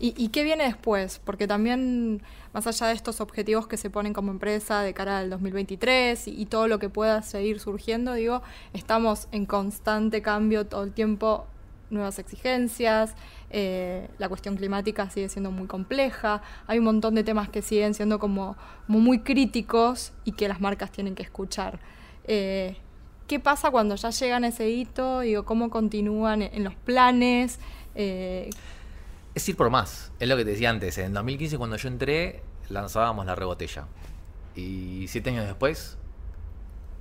¿Y, 0.00 0.28
qué 0.28 0.44
viene 0.44 0.62
después? 0.64 1.20
Porque 1.24 1.48
también, 1.48 2.22
más 2.52 2.68
allá 2.68 2.86
de 2.86 2.92
estos 2.92 3.20
objetivos 3.20 3.66
que 3.66 3.76
se 3.76 3.90
ponen 3.90 4.12
como 4.12 4.30
empresa 4.30 4.80
de 4.82 4.94
cara 4.94 5.18
al 5.18 5.30
2023 5.30 6.28
y, 6.28 6.46
todo 6.46 6.68
lo 6.68 6.78
que 6.78 6.88
pueda 6.88 7.22
seguir 7.22 7.58
surgiendo, 7.58 8.12
digo, 8.12 8.42
estamos 8.72 9.26
en 9.32 9.44
constante 9.44 10.22
cambio 10.22 10.66
todo 10.66 10.84
el 10.84 10.92
tiempo, 10.92 11.46
nuevas 11.90 12.20
exigencias, 12.20 13.16
eh, 13.50 14.08
la 14.18 14.28
cuestión 14.28 14.56
climática 14.56 15.10
sigue 15.10 15.28
siendo 15.28 15.50
muy 15.50 15.66
compleja, 15.66 16.42
hay 16.68 16.78
un 16.78 16.84
montón 16.84 17.16
de 17.16 17.24
temas 17.24 17.48
que 17.48 17.60
siguen 17.60 17.92
siendo 17.94 18.20
como, 18.20 18.56
muy 18.86 19.20
críticos 19.20 20.12
y 20.24 20.32
que 20.32 20.46
las 20.46 20.60
marcas 20.60 20.92
tienen 20.92 21.16
que 21.16 21.24
escuchar. 21.24 21.80
Eh, 22.22 22.76
¿Qué 23.26 23.40
pasa 23.40 23.72
cuando 23.72 23.96
ya 23.96 24.10
llegan 24.10 24.44
a 24.44 24.48
ese 24.48 24.70
hito? 24.70 25.20
Digo, 25.20 25.44
¿Cómo 25.44 25.70
continúan 25.70 26.42
en, 26.42 26.54
en 26.54 26.64
los 26.64 26.76
planes? 26.76 27.58
Eh, 27.94 28.48
Es 29.38 29.48
ir 29.48 29.54
por 29.54 29.70
más. 29.70 30.10
Es 30.18 30.28
lo 30.28 30.36
que 30.36 30.44
te 30.44 30.50
decía 30.50 30.68
antes. 30.68 30.98
En 30.98 31.12
2015, 31.12 31.58
cuando 31.58 31.76
yo 31.76 31.86
entré, 31.86 32.42
lanzábamos 32.70 33.24
la 33.24 33.36
rebotella. 33.36 33.86
Y 34.56 35.06
siete 35.06 35.30
años 35.30 35.46
después, 35.46 35.96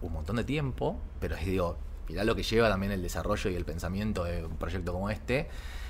un 0.03 0.13
montón 0.13 0.35
de 0.35 0.43
tiempo, 0.43 0.99
pero 1.19 1.35
es, 1.35 1.43
digo, 1.43 1.79
mirá 2.07 2.23
lo 2.25 2.35
que 2.35 2.43
lleva 2.43 2.69
también 2.69 2.91
el 2.91 3.01
desarrollo 3.01 3.49
y 3.49 3.55
el 3.55 3.65
pensamiento 3.65 4.23
de 4.23 4.45
un 4.45 4.55
proyecto 4.55 4.93
como 4.93 5.09
este. 5.09 5.47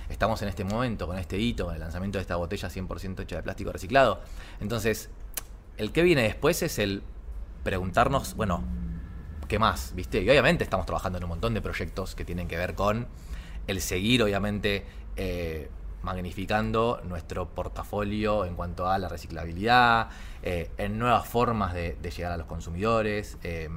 Estamos 0.08 0.42
en 0.42 0.48
este 0.48 0.64
momento, 0.64 1.06
con 1.06 1.20
este 1.20 1.38
hito, 1.38 1.66
con 1.66 1.74
el 1.74 1.82
lanzamiento 1.82 2.18
de 2.18 2.22
esta 2.22 2.38
botella 2.38 2.70
100% 2.70 3.20
hecha 3.24 3.36
de 3.36 3.44
plástico 3.44 3.74
reciclado. 3.74 4.22
Entonces, 4.62 5.10
el 5.76 5.92
que 5.92 6.02
viene 6.02 6.22
después 6.22 6.64
es 6.64 6.80
el 6.80 7.04
preguntarnos, 7.66 8.36
bueno, 8.36 8.64
¿qué 9.50 9.60
más? 9.60 9.92
¿Viste? 9.96 10.22
Y 10.22 10.30
obviamente 10.30 10.64
estamos 10.64 10.86
trabajando 10.86 11.18
en 11.18 11.26
un 11.26 11.30
montón 11.32 11.54
de 11.54 11.62
proyectos 11.62 12.16
que 12.16 12.24
tienen 12.24 12.48
que 12.48 12.56
ver 12.56 12.74
con 12.74 13.06
el 13.68 13.82
seguir, 13.82 14.24
obviamente, 14.24 14.86
eh, 15.18 15.70
magnificando 16.04 17.02
nuestro 17.04 17.50
portafolio 17.50 18.46
en 18.46 18.56
cuanto 18.56 18.88
a 18.88 18.98
la 18.98 19.10
reciclabilidad, 19.10 20.10
eh, 20.44 20.70
en 20.78 20.98
nuevas 20.98 21.28
formas 21.28 21.74
de, 21.74 21.98
llegar 22.16 22.32
a 22.32 22.38
los 22.38 22.48
consumidores. 22.48 23.38
eh, 23.44 23.70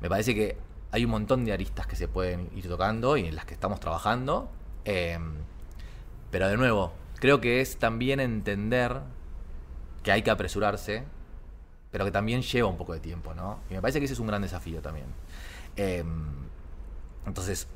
me 0.00 0.08
parece 0.08 0.34
que 0.34 0.56
hay 0.92 1.04
un 1.04 1.10
montón 1.10 1.44
de 1.44 1.52
aristas 1.52 1.86
que 1.86 1.96
se 1.96 2.08
pueden 2.08 2.50
ir 2.54 2.68
tocando 2.68 3.16
y 3.16 3.26
en 3.26 3.34
las 3.34 3.44
que 3.44 3.54
estamos 3.54 3.80
trabajando. 3.80 4.48
eh, 4.84 5.18
pero 6.30 6.48
de 6.48 6.56
nuevo, 6.58 6.92
creo 7.20 7.40
que 7.40 7.60
es 7.62 7.78
también 7.78 8.20
entender 8.20 9.00
que 10.02 10.12
hay 10.12 10.22
que 10.22 10.30
apresurarse, 10.30 11.04
pero 11.90 12.04
que 12.04 12.10
también 12.10 12.42
lleva 12.42 12.68
un 12.68 12.76
poco 12.76 12.92
de 12.92 13.00
tiempo, 13.00 13.34
¿no? 13.34 13.60
Y 13.70 13.74
me 13.74 13.80
parece 13.80 13.98
que 13.98 14.04
ese 14.04 14.14
es 14.14 14.20
un 14.20 14.26
gran 14.26 14.42
desafío 14.42 14.82
también. 14.82 15.06
Entonces, 17.26 17.66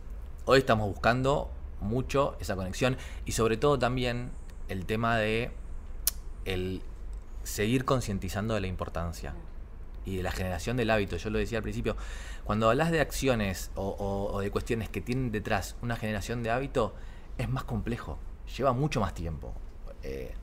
hoy 0.44 0.58
estamos 0.58 0.86
buscando 0.88 1.50
mucho 1.82 2.36
esa 2.40 2.56
conexión 2.56 2.96
y 3.26 3.32
sobre 3.32 3.56
todo 3.56 3.78
también 3.78 4.30
el 4.68 4.86
tema 4.86 5.16
de 5.18 5.50
el 6.44 6.82
seguir 7.42 7.84
concientizando 7.84 8.54
de 8.54 8.60
la 8.60 8.66
importancia 8.68 9.34
y 10.04 10.16
de 10.16 10.22
la 10.22 10.32
generación 10.32 10.76
del 10.76 10.90
hábito. 10.90 11.16
Yo 11.16 11.30
lo 11.30 11.38
decía 11.38 11.58
al 11.58 11.62
principio, 11.62 11.96
cuando 12.44 12.68
hablas 12.70 12.90
de 12.90 13.00
acciones 13.00 13.70
o, 13.74 13.88
o- 13.88 14.32
o 14.34 14.40
de 14.40 14.50
cuestiones 14.50 14.88
que 14.88 15.00
tienen 15.00 15.30
detrás 15.30 15.76
una 15.82 15.96
generación 15.96 16.42
de 16.42 16.50
hábito, 16.50 16.94
es 17.38 17.48
más 17.48 17.64
complejo, 17.64 18.18
lleva 18.56 18.72
mucho 18.72 19.00
más 19.00 19.14
tiempo. 19.14 19.52
Eh, 20.02 20.34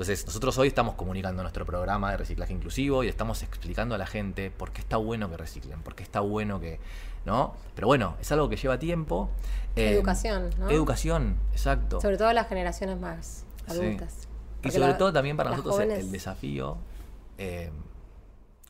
entonces, 0.00 0.24
nosotros 0.24 0.56
hoy 0.56 0.68
estamos 0.68 0.94
comunicando 0.94 1.42
nuestro 1.42 1.66
programa 1.66 2.10
de 2.12 2.16
reciclaje 2.16 2.54
inclusivo 2.54 3.04
y 3.04 3.08
estamos 3.08 3.42
explicando 3.42 3.94
a 3.94 3.98
la 3.98 4.06
gente 4.06 4.50
por 4.50 4.72
qué 4.72 4.80
está 4.80 4.96
bueno 4.96 5.28
que 5.28 5.36
reciclen, 5.36 5.82
por 5.82 5.94
qué 5.94 6.02
está 6.02 6.20
bueno 6.20 6.58
que. 6.58 6.80
¿No? 7.26 7.52
Pero 7.74 7.86
bueno, 7.86 8.16
es 8.18 8.32
algo 8.32 8.48
que 8.48 8.56
lleva 8.56 8.78
tiempo. 8.78 9.28
Eh, 9.76 9.90
Educación, 9.92 10.48
¿no? 10.58 10.70
Educación, 10.70 11.36
exacto. 11.52 12.00
Sobre 12.00 12.16
todo 12.16 12.32
las 12.32 12.48
generaciones 12.48 12.98
más 12.98 13.44
Sí. 13.66 13.72
adultas. 13.72 14.26
Y 14.62 14.70
sobre 14.70 14.86
la- 14.88 14.96
todo 14.96 15.12
también 15.12 15.36
para 15.36 15.50
nosotros 15.50 15.78
el- 15.80 15.88
jóvenes- 15.88 16.04
el 16.06 16.12
desafío, 16.12 16.78
eh, 17.36 17.70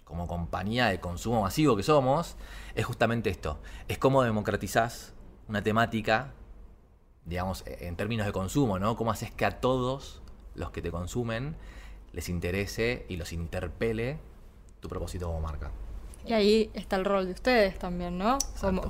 como 0.05 0.27
compañía 0.27 0.87
de 0.87 0.99
consumo 0.99 1.43
masivo 1.43 1.77
que 1.77 1.85
somos, 1.85 2.35
es 2.75 2.85
justamente 2.85 3.31
esto. 3.31 3.61
Es 3.87 3.99
cómo 3.99 4.25
democratizás 4.25 5.15
una 5.47 5.63
temática, 5.63 6.33
digamos, 7.25 7.63
en 7.67 7.95
términos 7.95 8.27
de 8.27 8.33
consumo, 8.33 8.81
¿no? 8.81 8.97
Cómo 8.97 9.13
haces 9.13 9.31
que 9.31 9.45
a 9.45 9.61
todos 9.61 10.23
los 10.55 10.71
que 10.71 10.83
te 10.83 10.91
consumen 10.91 11.57
les 12.13 12.29
interese 12.29 13.07
y 13.09 13.17
los 13.17 13.33
interpele 13.33 14.19
tu 14.81 14.89
propósito 14.89 15.27
como 15.27 15.41
marca. 15.41 15.71
Y 16.27 16.33
ahí 16.33 16.71
está 16.75 16.97
el 16.97 17.05
rol 17.05 17.27
de 17.27 17.33
ustedes 17.33 17.79
también, 17.79 18.19
¿no? 18.19 18.39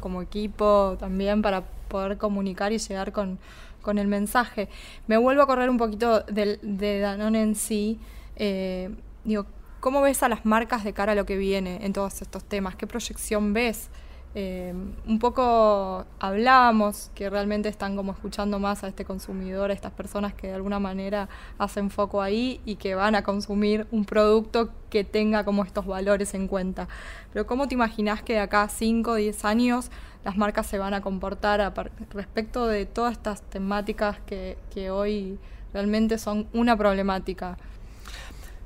Como, 0.00 0.22
equipo 0.22 0.96
también 0.98 1.42
para 1.42 1.62
poder 1.88 2.18
comunicar 2.18 2.72
y 2.72 2.78
llegar 2.78 3.12
con, 3.12 3.38
con 3.82 3.98
el 3.98 4.08
mensaje. 4.08 4.68
Me 5.06 5.16
vuelvo 5.16 5.42
a 5.42 5.46
correr 5.46 5.70
un 5.70 5.78
poquito 5.78 6.20
del, 6.20 6.58
de 6.62 6.98
Danone 6.98 7.42
en 7.42 7.54
sí. 7.54 8.00
Eh, 8.36 8.90
digo, 9.24 9.46
¿cómo 9.80 10.00
ves 10.00 10.22
a 10.22 10.28
las 10.28 10.44
marcas 10.44 10.82
de 10.82 10.92
cara 10.92 11.12
a 11.12 11.14
lo 11.14 11.24
que 11.24 11.36
viene 11.36 11.84
en 11.84 11.92
todos 11.92 12.20
estos 12.22 12.44
temas? 12.44 12.74
¿Qué 12.74 12.86
proyección 12.86 13.52
ves? 13.52 13.90
Eh, 14.36 14.72
un 15.08 15.18
poco 15.18 16.06
hablábamos 16.20 17.10
que 17.16 17.28
realmente 17.28 17.68
están 17.68 17.96
como 17.96 18.12
escuchando 18.12 18.60
más 18.60 18.84
a 18.84 18.88
este 18.88 19.04
consumidor, 19.04 19.72
a 19.72 19.74
estas 19.74 19.90
personas 19.90 20.34
que 20.34 20.46
de 20.46 20.54
alguna 20.54 20.78
manera 20.78 21.28
hacen 21.58 21.90
foco 21.90 22.22
ahí 22.22 22.60
y 22.64 22.76
que 22.76 22.94
van 22.94 23.16
a 23.16 23.24
consumir 23.24 23.88
un 23.90 24.04
producto 24.04 24.70
que 24.88 25.02
tenga 25.02 25.44
como 25.44 25.64
estos 25.64 25.84
valores 25.84 26.34
en 26.34 26.46
cuenta. 26.46 26.86
Pero 27.32 27.44
¿cómo 27.48 27.66
te 27.66 27.74
imaginas 27.74 28.22
que 28.22 28.34
de 28.34 28.40
acá 28.40 28.68
5 28.68 29.10
o 29.10 29.14
10 29.16 29.44
años 29.44 29.90
las 30.24 30.36
marcas 30.36 30.66
se 30.68 30.78
van 30.78 30.94
a 30.94 31.00
comportar 31.00 31.74
respecto 32.10 32.68
de 32.68 32.86
todas 32.86 33.12
estas 33.12 33.42
temáticas 33.42 34.18
que, 34.26 34.58
que 34.72 34.92
hoy 34.92 35.40
realmente 35.72 36.18
son 36.18 36.46
una 36.52 36.76
problemática? 36.76 37.58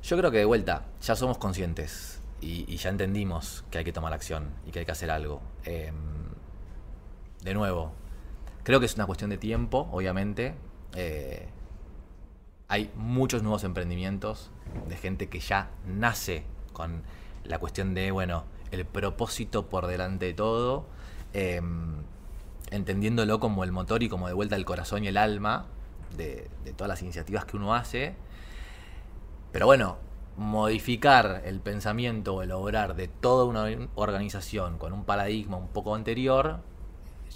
Yo 0.03 0.15
creo 0.15 0.29
que 0.29 0.37
de 0.37 0.45
vuelta, 0.45 0.83
ya 1.01 1.15
somos 1.15 1.39
conscientes 1.39 2.14
y, 2.45 2.77
ya 2.77 2.89
entendimos 2.89 3.65
que 3.71 3.79
hay 3.79 3.83
que 3.83 3.91
tomar 3.91 4.13
acción 4.13 4.53
y 4.67 4.71
que 4.71 4.79
hay 4.79 4.85
que 4.85 4.91
hacer 4.91 5.09
algo. 5.09 5.41
Em, 5.63 5.95
de 7.41 7.53
nuevo, 7.55 7.91
creo 8.63 8.79
que 8.79 8.85
es 8.85 8.95
una 8.95 9.07
cuestión 9.07 9.31
de 9.31 9.37
tiempo, 9.37 9.89
obviamente. 9.91 10.53
Eh, 10.95 11.47
hay 12.67 12.91
muchos 12.95 13.41
nuevos 13.41 13.63
emprendimientos 13.63 14.51
de 14.87 14.95
gente 14.95 15.27
que 15.27 15.39
ya 15.39 15.71
nace 15.87 16.43
con 16.73 17.01
la 17.43 17.57
cuestión 17.57 17.95
de, 17.95 18.11
bueno, 18.11 18.45
el 18.71 18.85
propósito 18.85 19.67
por 19.67 19.87
delante 19.87 20.25
de 20.27 20.33
todo, 20.33 20.85
em, 21.33 22.03
entendiéndolo 22.69 23.39
como 23.39 23.63
el 23.63 23.71
motor 23.71 24.03
y 24.03 24.09
como 24.09 24.27
de 24.27 24.33
vuelta 24.33 24.55
el 24.55 24.65
corazón 24.65 25.03
y 25.03 25.07
el 25.07 25.17
alma 25.17 25.65
de, 26.15 26.49
de 26.63 26.73
todas 26.73 26.89
las 26.89 27.01
iniciativas 27.01 27.45
que 27.45 27.57
uno 27.57 27.73
hace. 27.73 28.15
Pero 29.51 29.65
bueno, 29.65 29.97
modificar 30.37 31.41
el 31.45 31.59
pensamiento 31.61 32.35
o 32.35 32.41
el 32.41 32.51
obrar 32.51 32.95
de 32.95 33.07
toda 33.07 33.45
una 33.45 33.65
organización 33.95 34.77
con 34.77 34.91
un 34.93 35.05
paradigma 35.05 35.57
un 35.57 35.69
poco 35.69 35.95
anterior 35.95 36.59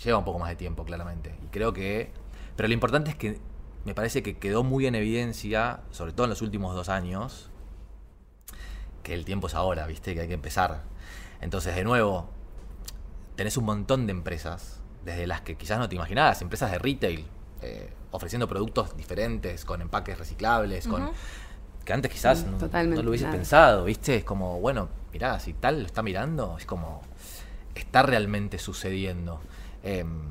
lleva 0.04 0.18
un 0.18 0.26
poco 0.26 0.40
más 0.40 0.50
de 0.50 0.56
tiempo, 0.56 0.84
claramente. 0.86 1.36
Y 1.44 1.48
creo 1.48 1.74
que. 1.74 2.12
Pero 2.56 2.68
lo 2.68 2.74
importante 2.74 3.12
es 3.12 3.16
que 3.16 3.40
me 3.86 3.94
parece 3.94 4.24
que 4.24 4.38
quedó 4.38 4.64
muy 4.64 4.86
en 4.86 4.96
evidencia, 4.96 5.82
sobre 5.92 6.12
todo 6.12 6.26
en 6.26 6.30
los 6.30 6.42
últimos 6.42 6.76
dos 6.76 6.90
años, 6.90 7.50
que 9.04 9.14
el 9.14 9.26
tiempo 9.26 9.48
es 9.48 9.56
ahora, 9.56 9.88
¿viste? 9.88 10.14
Que 10.14 10.22
hay 10.22 10.28
que 10.28 10.34
empezar. 10.34 10.84
Entonces, 11.42 11.76
de 11.76 11.84
nuevo, 11.84 12.30
tenés 13.36 13.56
un 13.58 13.66
montón 13.66 14.06
de 14.06 14.12
empresas, 14.12 14.82
desde 15.06 15.28
las 15.28 15.42
que 15.42 15.56
quizás 15.56 15.80
no 15.80 15.88
te 15.88 15.96
imaginabas, 15.96 16.42
empresas 16.42 16.72
de 16.72 16.80
retail, 16.80 17.26
eh, 17.62 17.94
ofreciendo 18.12 18.48
productos 18.48 18.96
diferentes, 18.98 19.64
con 19.64 19.82
empaques 19.82 20.18
reciclables, 20.18 20.88
con 20.88 21.12
que 21.90 21.94
antes 21.94 22.12
quizás 22.12 22.46
no, 22.46 23.02
lo 23.02 23.10
hubiese 23.10 23.26
pensado, 23.26 23.86
¿viste? 23.86 24.18
Es 24.18 24.24
como, 24.24 24.60
bueno, 24.60 24.90
mirá, 25.12 25.40
si 25.40 25.54
tal 25.54 25.80
lo 25.80 25.86
está 25.88 26.04
mirando, 26.04 26.56
es 26.60 26.68
como, 26.68 27.02
está 27.74 28.04
realmente 28.04 28.60
sucediendo. 28.60 29.42
Em, 29.82 30.22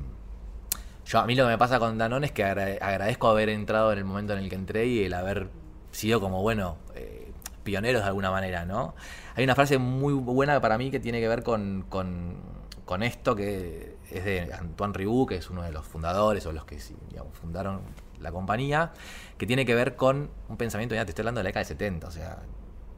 yo, 1.05 1.19
a 1.19 1.25
mí 1.25 1.35
lo 1.35 1.43
que 1.43 1.49
me 1.49 1.57
pasa 1.57 1.77
con 1.77 1.97
Danone 1.97 2.27
es 2.27 2.31
que 2.31 2.45
agradezco 2.45 3.27
haber 3.27 3.49
entrado 3.49 3.91
en 3.91 3.97
el 3.97 4.05
momento 4.05 4.31
en 4.31 4.39
el 4.39 4.47
que 4.47 4.55
entré 4.55 4.85
y 4.85 5.03
el 5.03 5.13
haber 5.13 5.49
sido 5.91 6.21
como, 6.21 6.41
bueno, 6.41 6.77
eh, 6.95 7.29
pioneros 7.65 8.03
de 8.03 8.07
alguna 8.07 8.31
manera, 8.31 8.63
¿no? 8.63 8.95
Hay 9.35 9.43
una 9.43 9.53
frase 9.53 9.77
muy 9.79 10.13
buena 10.13 10.61
para 10.61 10.77
mí 10.77 10.89
que 10.89 11.01
tiene 11.01 11.19
que 11.19 11.27
ver 11.27 11.43
con, 11.43 11.83
con, 11.89 13.03
esto, 13.03 13.35
que 13.35 13.97
es 14.09 14.23
de 14.23 14.53
Antoine 14.53 14.93
Ribou, 14.93 15.25
que 15.25 15.35
es 15.35 15.49
uno 15.49 15.63
de 15.63 15.73
los 15.73 15.85
fundadores 15.85 16.45
o 16.45 16.53
los 16.53 16.63
que 16.63 16.77
digamos, 17.09 17.33
fundaron 17.37 17.81
la 18.19 18.31
compañía, 18.31 18.91
que 19.37 19.45
tiene 19.45 19.65
que 19.65 19.75
ver 19.75 19.95
con 19.95 20.29
un 20.47 20.57
pensamiento, 20.57 20.95
ya 20.95 21.05
te 21.05 21.11
estoy 21.11 21.23
hablando 21.23 21.39
de 21.39 21.43
la 21.43 21.49
década 21.49 21.63
de 21.63 21.67
70, 21.69 22.07
o 22.07 22.11
sea, 22.11 22.39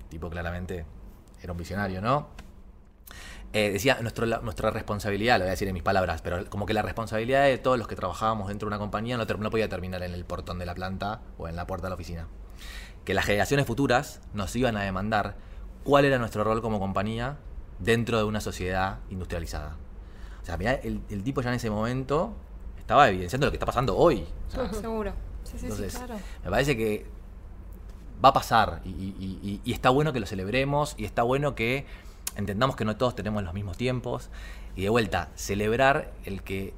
tipo 0.10 0.29
claramente 0.29 0.86
era 1.41 1.51
un 1.51 1.57
visionario, 1.57 2.01
¿no? 2.01 2.29
Eh, 3.53 3.71
decía, 3.71 3.97
nuestro, 4.01 4.25
nuestra 4.25 4.71
responsabilidad, 4.71 5.38
lo 5.38 5.43
voy 5.43 5.49
a 5.49 5.51
decir 5.51 5.67
en 5.67 5.73
mis 5.73 5.84
palabras, 5.84 6.21
pero 6.21 6.49
como 6.49 6.65
que 6.65 6.73
la 6.73 6.81
responsabilidad 6.84 7.43
de 7.43 7.57
todos 7.57 7.77
los 7.77 7.88
que 7.88 7.95
trabajábamos 7.95 8.47
dentro 8.47 8.67
de 8.67 8.69
una 8.69 8.79
compañía 8.79 9.17
no, 9.17 9.25
no 9.25 9.49
podía 9.49 9.67
terminar 9.67 10.03
en 10.03 10.13
el 10.13 10.23
portón 10.23 10.57
de 10.57 10.65
la 10.65 10.73
planta 10.73 11.21
o 11.38 11.49
en 11.49 11.57
la 11.57 11.67
puerta 11.67 11.88
de 11.88 11.89
la 11.89 11.95
oficina. 11.95 12.27
Que 13.03 13.13
las 13.13 13.25
generaciones 13.25 13.65
futuras 13.65 14.21
nos 14.34 14.55
iban 14.55 14.77
a 14.77 14.84
demandar 14.84 15.36
cuál 15.84 16.05
era 16.05 16.17
nuestro 16.17 16.45
rol 16.45 16.62
como 16.62 16.79
compañía 16.79 17.39
dentro 17.79 18.17
de 18.17 18.23
una 18.23 18.39
sociedad 18.39 18.99
industrializada. 19.10 19.75
O 20.41 20.45
sea, 20.45 20.55
mirá, 20.55 20.73
el, 20.75 21.01
el 21.10 21.23
tipo 21.23 21.41
ya 21.41 21.49
en 21.49 21.55
ese 21.55 21.69
momento 21.69 22.34
estaba 22.91 23.08
evidenciando 23.08 23.47
lo 23.47 23.51
que 23.51 23.56
está 23.56 23.65
pasando 23.65 23.95
hoy. 23.97 24.25
Seguro. 24.82 25.13
Sí, 25.43 25.58
sí, 25.58 25.71
sí, 25.71 25.97
claro. 25.97 26.15
Me 26.43 26.49
parece 26.49 26.75
que 26.75 27.06
va 28.23 28.30
a 28.30 28.34
pasar 28.34 28.82
y, 28.84 29.62
está 29.65 29.89
bueno 29.89 30.12
que 30.12 30.19
lo 30.19 30.25
celebremos 30.25 30.95
y 30.97 31.06
está 31.06 31.23
bueno 31.23 31.56
que 31.56 31.86
entendamos 32.36 32.75
que 32.75 32.84
no 32.84 32.97
todos 32.97 33.15
tenemos 33.15 33.43
los 33.43 33.54
mismos 33.54 33.77
tiempos 33.77 34.30
y 34.75 34.84
de 34.84 34.89
vuelta, 34.89 35.30
celebrar 35.36 36.12
el 36.25 36.43
que 36.43 36.73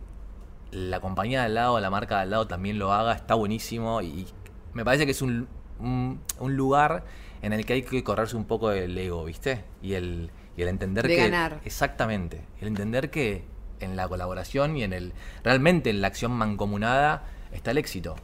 la 0.72 1.00
compañía 1.00 1.40
de 1.40 1.46
al 1.48 1.56
lado, 1.56 1.80
la 1.80 1.90
marca 1.90 2.18
de 2.18 2.22
al 2.22 2.30
lado 2.30 2.48
también 2.48 2.78
lo 2.78 2.94
haga, 2.94 3.14
está 3.14 3.34
buenísimo 3.34 4.04
y 4.04 4.28
me 4.74 4.86
parece 4.86 5.06
que 5.06 5.12
es 5.12 5.22
un, 5.24 5.48
un, 5.80 6.56
lugar 6.56 7.06
en 7.42 7.54
el 7.54 7.66
que 7.66 7.74
hay 7.74 7.82
que 7.82 8.04
correrse 8.04 8.38
un 8.38 8.46
poco 8.46 8.72
el 8.72 8.96
ego, 8.96 9.26
¿viste? 9.26 9.66
Y 9.82 9.94
el, 9.94 10.30
y 10.56 10.62
el 10.62 10.68
entender 10.68 11.08
de 11.08 11.16
que... 11.16 11.24
Ganar. 11.24 11.60
Exactamente, 11.66 12.46
el 12.62 12.68
entender 12.68 13.10
que 13.10 13.52
en 13.84 13.96
la 13.96 14.08
colaboración 14.08 14.78
y 14.78 14.84
en 14.84 14.94
el 14.94 15.14
realmente 15.44 15.90
en 15.90 16.02
la 16.02 16.08
acción 16.08 16.32
mancomunada 16.32 17.24
está 17.52 17.72
el 17.72 17.78
éxito. 17.78 18.16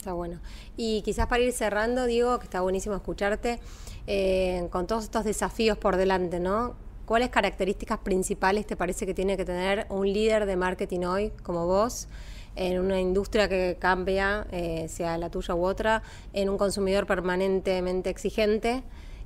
Está 0.00 0.14
bueno. 0.14 0.40
Y 0.78 1.02
quizás 1.02 1.26
para 1.26 1.42
ir 1.42 1.52
cerrando, 1.52 2.06
digo, 2.06 2.38
que 2.38 2.44
está 2.44 2.62
buenísimo 2.62 2.94
escucharte, 2.94 3.60
eh, 4.06 4.66
con 4.70 4.86
todos 4.86 5.04
estos 5.04 5.24
desafíos 5.24 5.76
por 5.76 5.96
delante, 5.96 6.40
¿no? 6.40 6.74
¿Cuáles 7.04 7.28
características 7.28 7.98
principales 7.98 8.66
te 8.66 8.76
parece 8.76 9.04
que 9.04 9.12
tiene 9.12 9.36
que 9.36 9.44
tener 9.44 9.86
un 9.90 10.10
líder 10.10 10.46
de 10.46 10.56
marketing 10.56 11.00
hoy, 11.00 11.32
como 11.42 11.66
vos, 11.66 12.08
en 12.56 12.80
una 12.80 12.98
industria 12.98 13.48
que 13.48 13.76
cambia, 13.78 14.46
eh, 14.52 14.86
sea 14.88 15.18
la 15.18 15.28
tuya 15.28 15.54
u 15.54 15.66
otra, 15.66 16.02
en 16.32 16.48
un 16.48 16.56
consumidor 16.56 17.06
permanentemente 17.06 18.08
exigente? 18.08 18.82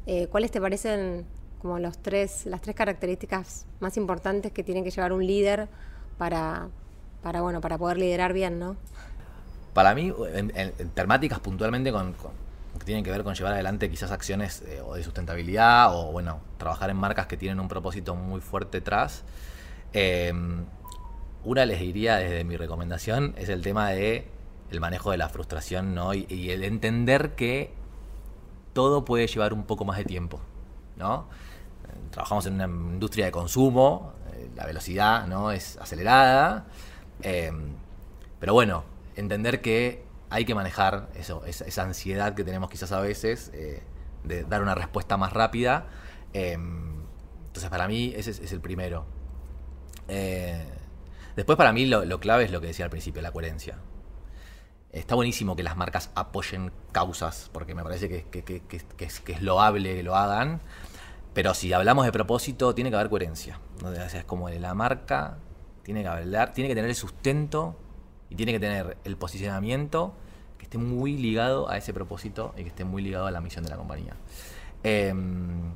Eh, 0.06 0.26
¿Cuáles 0.26 0.50
te 0.50 0.60
parecen 0.60 1.24
como 1.64 1.78
los 1.78 1.96
tres, 1.96 2.44
las 2.44 2.60
tres 2.60 2.76
características 2.76 3.64
más 3.80 3.96
importantes 3.96 4.52
que 4.52 4.62
tiene 4.62 4.84
que 4.84 4.90
llevar 4.90 5.14
un 5.14 5.26
líder 5.26 5.66
para, 6.18 6.68
para, 7.22 7.40
bueno, 7.40 7.62
para 7.62 7.78
poder 7.78 7.96
liderar 7.96 8.34
bien, 8.34 8.58
¿no? 8.58 8.76
Para 9.72 9.94
mí, 9.94 10.12
en, 10.34 10.72
temáticas 10.90 11.40
puntualmente 11.40 11.90
con, 11.90 12.12
que 12.78 12.84
tienen 12.84 13.02
que 13.02 13.10
ver 13.10 13.24
con 13.24 13.34
llevar 13.34 13.54
adelante 13.54 13.88
quizás 13.88 14.10
acciones 14.10 14.60
eh, 14.66 14.82
o 14.84 14.94
de 14.94 15.02
sustentabilidad 15.02 15.96
o 15.96 16.12
bueno, 16.12 16.40
trabajar 16.58 16.90
en 16.90 16.98
marcas 16.98 17.28
que 17.28 17.38
tienen 17.38 17.58
un 17.58 17.68
propósito 17.68 18.14
muy 18.14 18.42
fuerte 18.42 18.80
detrás. 18.80 19.24
Em, 19.94 20.66
una 21.44 21.64
les 21.64 21.80
diría 21.80 22.16
desde 22.16 22.44
mi 22.44 22.58
recomendación 22.58 23.34
es 23.38 23.48
el 23.48 23.62
tema 23.62 23.88
de 23.88 24.28
el 24.70 24.80
manejo 24.80 25.12
de 25.12 25.16
la 25.16 25.30
frustración 25.30 25.94
¿no? 25.94 26.12
y, 26.12 26.50
el 26.50 26.62
entender 26.62 27.34
que 27.36 27.72
todo 28.74 29.06
puede 29.06 29.28
llevar 29.28 29.54
un 29.54 29.62
poco 29.62 29.86
más 29.86 29.96
de 29.96 30.04
tiempo. 30.04 30.40
¿no? 30.98 31.26
Trabajamos 32.14 32.46
en 32.46 32.54
una 32.54 32.66
industria 32.66 33.26
de 33.26 33.32
consumo, 33.32 34.12
eh, 34.32 34.48
la 34.54 34.64
velocidad 34.66 35.26
no 35.26 35.50
es 35.50 35.76
acelerada, 35.78 36.66
em, 37.22 37.74
pero 38.38 38.54
bueno, 38.54 38.84
entender 39.16 39.60
que 39.60 40.04
hay 40.30 40.44
que 40.44 40.54
manejar 40.54 41.08
eso, 41.16 41.44
esa, 41.44 41.82
ansiedad 41.82 42.34
que 42.34 42.44
tenemos 42.44 42.70
quizás 42.70 42.92
a 42.92 43.00
veces 43.00 43.50
eh, 43.52 43.82
de 44.22 44.44
dar 44.44 44.62
una 44.62 44.76
respuesta 44.76 45.16
más 45.16 45.32
rápida. 45.32 45.86
Em, 46.32 47.02
entonces 47.48 47.68
para 47.68 47.88
mí 47.88 48.12
ese 48.16 48.30
es, 48.30 48.52
el 48.52 48.60
primero. 48.60 49.06
Eh, 50.06 50.64
después 51.34 51.58
para 51.58 51.72
mí 51.72 51.86
lo, 51.86 52.20
clave 52.20 52.44
es 52.44 52.52
lo 52.52 52.60
que 52.60 52.68
decía 52.68 52.84
al 52.84 52.92
principio, 52.92 53.22
la 53.22 53.32
coherencia. 53.32 53.78
Está 54.92 55.16
buenísimo 55.16 55.56
que 55.56 55.64
las 55.64 55.76
marcas 55.76 56.10
apoyen 56.14 56.70
causas, 56.92 57.50
porque 57.52 57.74
me 57.74 57.82
parece 57.82 58.08
que, 58.08 58.24
es, 58.98 59.20
que 59.20 59.32
es 59.32 59.42
loable 59.42 59.96
que 59.96 60.02
lo 60.04 60.14
hagan. 60.14 60.60
Pero 61.34 61.52
si 61.52 61.72
hablamos 61.72 62.06
de 62.06 62.12
propósito, 62.12 62.74
tiene 62.74 62.90
que 62.90 62.96
haber 62.96 63.10
coherencia. 63.10 63.60
es 64.14 64.24
como 64.24 64.48
la 64.48 64.74
marca 64.74 65.38
tiene 65.82 66.02
que 66.02 66.74
tener 66.74 66.86
el 66.86 66.94
sustento 66.94 67.76
y 68.30 68.36
tiene 68.36 68.52
que 68.52 68.60
tener 68.60 68.96
el 69.04 69.16
posicionamiento 69.16 70.14
que 70.58 70.64
esté 70.64 70.78
muy 70.78 71.16
ligado 71.16 71.68
a 71.68 71.76
ese 71.76 71.92
propósito 71.92 72.54
y 72.56 72.62
que 72.62 72.68
esté 72.68 72.84
muy 72.84 73.02
ligado 73.02 73.26
a 73.26 73.30
la 73.30 73.40
misión 73.40 73.64
de 73.64 73.70
la 73.70 73.76
compañía. 73.76 74.16
Em, 74.82 75.72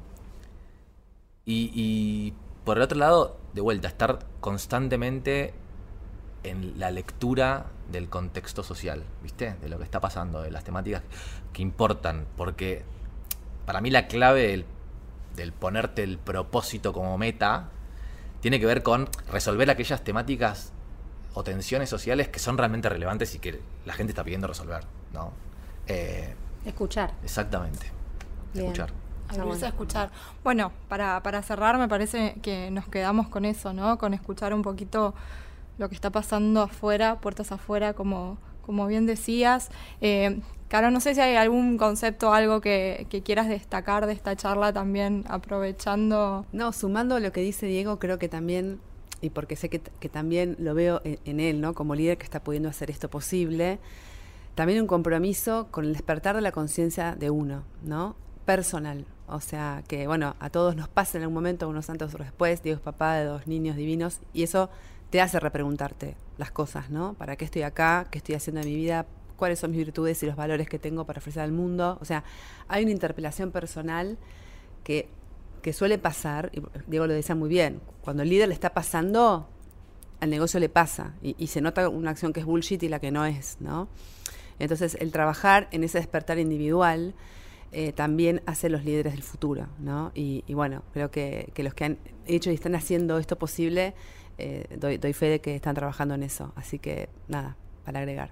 y, 1.45 2.35
por 2.65 2.77
el 2.77 2.83
otro 2.83 2.99
lado, 2.99 3.39
de 3.55 3.61
vuelta, 3.61 3.89
estar 3.89 4.19
constantemente 4.41 5.55
en 6.43 6.79
la 6.79 6.91
lectura 6.91 7.67
del 7.91 8.09
contexto 8.09 8.63
social, 8.63 9.05
¿viste? 9.23 9.55
De 9.55 9.69
lo 9.69 9.79
que 9.79 9.85
está 9.85 10.01
pasando, 10.01 10.43
de 10.43 10.51
las 10.51 10.65
temáticas 10.65 11.03
que 11.53 11.63
importan, 11.63 12.27
porque 12.37 12.83
para 13.65 13.81
mí 13.81 13.91
la 13.91 14.07
clave 14.09 14.49
del 14.49 14.67
del 15.39 15.53
ponerte 15.53 16.03
el 16.03 16.19
propósito 16.19 16.93
como 16.93 17.17
meta, 17.17 17.71
tiene 18.41 18.61
que 18.61 18.67
ver 18.67 18.83
con 18.83 19.09
resolver 19.31 19.71
aquellas 19.71 20.05
temáticas 20.05 20.73
o 21.35 21.43
tensiones 21.43 21.89
sociales 21.89 22.29
que 22.29 22.39
son 22.39 22.59
realmente 22.59 22.89
relevantes 22.89 23.35
y 23.35 23.39
que 23.39 23.61
la 23.87 23.95
gente 23.95 24.11
está 24.11 24.25
pidiendo 24.25 24.47
resolver, 24.47 24.85
¿no? 25.13 25.33
Eh, 25.87 26.35
escuchar. 26.67 27.15
Exactamente. 27.23 27.91
Escuchar. 28.55 28.93
Abrirse 29.29 29.67
a 29.67 29.69
escuchar. 29.69 30.11
Bueno, 30.43 30.73
para, 30.89 31.23
para 31.23 31.43
cerrar 31.43 31.79
me 31.79 31.89
parece 31.89 32.37
que 32.43 32.71
nos 32.71 32.89
quedamos 32.89 33.29
con 33.29 33.45
eso, 33.45 33.73
¿no? 33.73 33.99
Con 33.99 34.15
escuchar 34.15 34.55
un 34.55 34.63
poquito 34.63 35.15
lo 35.77 35.89
que 35.89 35.95
está 35.95 36.11
pasando 36.11 36.63
afuera, 36.63 37.21
puertas 37.21 37.53
afuera, 37.53 37.93
como, 37.93 38.39
como 38.69 38.87
bien 38.87 39.07
decías. 39.07 39.71
Eh, 40.03 40.43
Caro, 40.69 40.91
no 40.91 41.01
sé 41.01 41.15
si 41.15 41.23
hay 41.23 41.37
algún 41.37 41.79
concepto, 41.79 42.35
algo 42.35 42.61
que, 42.61 43.07
quieras 43.25 43.49
destacar 43.49 44.07
de 44.07 44.13
esta 44.13 44.37
charla 44.37 44.75
también, 44.75 45.25
aprovechando. 45.27 46.45
No, 46.53 46.73
sumando 46.75 47.19
lo 47.19 47.33
que 47.33 47.41
dice 47.41 47.65
Diego, 47.65 47.99
creo 47.99 48.19
que 48.19 48.29
también, 48.29 48.79
y 49.23 49.31
porque 49.31 49.57
sé 49.57 49.71
que, 49.71 49.79
también 50.11 50.57
lo 50.59 50.75
veo 50.75 51.01
en, 51.05 51.41
él, 51.41 51.63
¿no? 51.63 51.73
Como 51.73 51.95
líder 51.95 52.19
que 52.19 52.25
está 52.25 52.45
pudiendo 52.45 52.69
hacer 52.69 52.91
esto 52.91 53.09
posible, 53.09 53.79
también 54.55 54.83
un 54.83 54.87
compromiso 54.87 55.69
con 55.71 55.87
el 55.87 55.95
despertar 55.95 56.37
de 56.37 56.43
la 56.43 56.53
conciencia 56.53 57.15
de 57.15 57.31
uno, 57.31 57.63
¿no? 57.83 58.15
Personal. 58.45 59.07
O 59.27 59.41
sea, 59.41 59.83
que 59.89 60.07
bueno, 60.07 60.37
a 60.39 60.51
todos 60.51 60.77
nos 60.77 60.89
pasa 60.91 61.17
en 61.17 61.23
algún 61.23 61.35
momento, 61.35 61.67
unos 61.67 61.87
santos 61.87 62.13
después, 62.13 62.63
Diego 62.63 62.77
es 62.77 62.83
papá 62.83 63.15
de 63.15 63.25
dos 63.25 63.47
niños 63.47 63.75
divinos, 63.75 64.21
y 64.35 64.43
eso 64.43 64.69
te 65.11 65.21
hace 65.21 65.41
repreguntarte 65.41 66.17
las 66.37 66.51
cosas, 66.51 66.91
¿no? 66.91 67.15
¿Para 67.15 67.37
qué 67.37 67.45
estoy 67.45 67.63
acá? 67.63 68.07
¿Qué 68.11 68.19
estoy 68.19 68.35
haciendo 68.35 68.61
en 68.61 68.69
mi 68.69 68.77
vida? 68.77 69.07
¿Cuáles 69.37 69.59
son 69.59 69.71
mis 69.71 69.79
virtudes 69.79 70.23
y 70.23 70.27
los 70.27 70.37
valores 70.37 70.69
que 70.69 70.79
tengo 70.79 71.05
para 71.07 71.19
ofrecer 71.19 71.43
al 71.43 71.53
mundo? 71.53 71.99
O 72.01 72.05
sea, 72.05 72.25
hay 72.69 72.83
una 72.83 72.93
interpelación 72.93 73.51
personal 73.51 74.19
que, 74.85 75.09
que 75.63 75.73
suele 75.73 75.99
pasar, 75.99 76.51
y 76.53 76.63
Diego 76.87 77.07
lo 77.07 77.15
decía 77.15 77.35
muy 77.35 77.49
bien, 77.49 77.81
cuando 78.03 78.23
el 78.23 78.29
líder 78.29 78.49
le 78.49 78.55
está 78.55 78.75
pasando, 78.75 79.49
al 80.21 80.31
negocio 80.31 80.61
le 80.61 80.69
pasa, 80.69 81.15
y, 81.23 81.47
se 81.47 81.61
nota 81.61 81.89
una 81.89 82.11
acción 82.11 82.33
que 82.33 82.41
es 82.41 82.47
bullshit 82.47 82.83
y 82.83 82.89
la 82.89 82.99
que 82.99 83.11
no 83.11 83.25
es, 83.25 83.57
¿no? 83.61 83.89
Entonces, 84.59 84.97
el 85.01 85.13
trabajar 85.13 85.69
en 85.71 85.85
ese 85.85 85.99
despertar 85.99 86.39
individual, 86.39 87.15
eh, 87.71 87.93
también 87.93 88.43
hace 88.47 88.69
los 88.69 88.85
líderes 88.85 89.13
del 89.13 89.23
futuro, 89.23 89.69
¿no? 89.79 90.11
Y, 90.15 90.43
y 90.47 90.55
bueno, 90.55 90.83
creo 90.93 91.11
que, 91.11 91.51
que, 91.55 91.63
los 91.63 91.75
que 91.75 91.85
han 91.85 91.99
hecho 92.27 92.51
y 92.51 92.55
están 92.55 92.75
haciendo 92.75 93.19
esto 93.19 93.39
posible, 93.39 93.95
eh, 94.39 94.77
doy, 94.79 94.99
doy, 94.99 95.13
fe 95.13 95.27
de 95.27 95.41
que 95.41 95.55
están 95.55 95.75
trabajando 95.75 96.15
en 96.15 96.23
eso. 96.23 96.53
Así 96.57 96.79
que 96.79 97.09
nada, 97.29 97.57
para 97.85 98.01
agregar. 98.01 98.31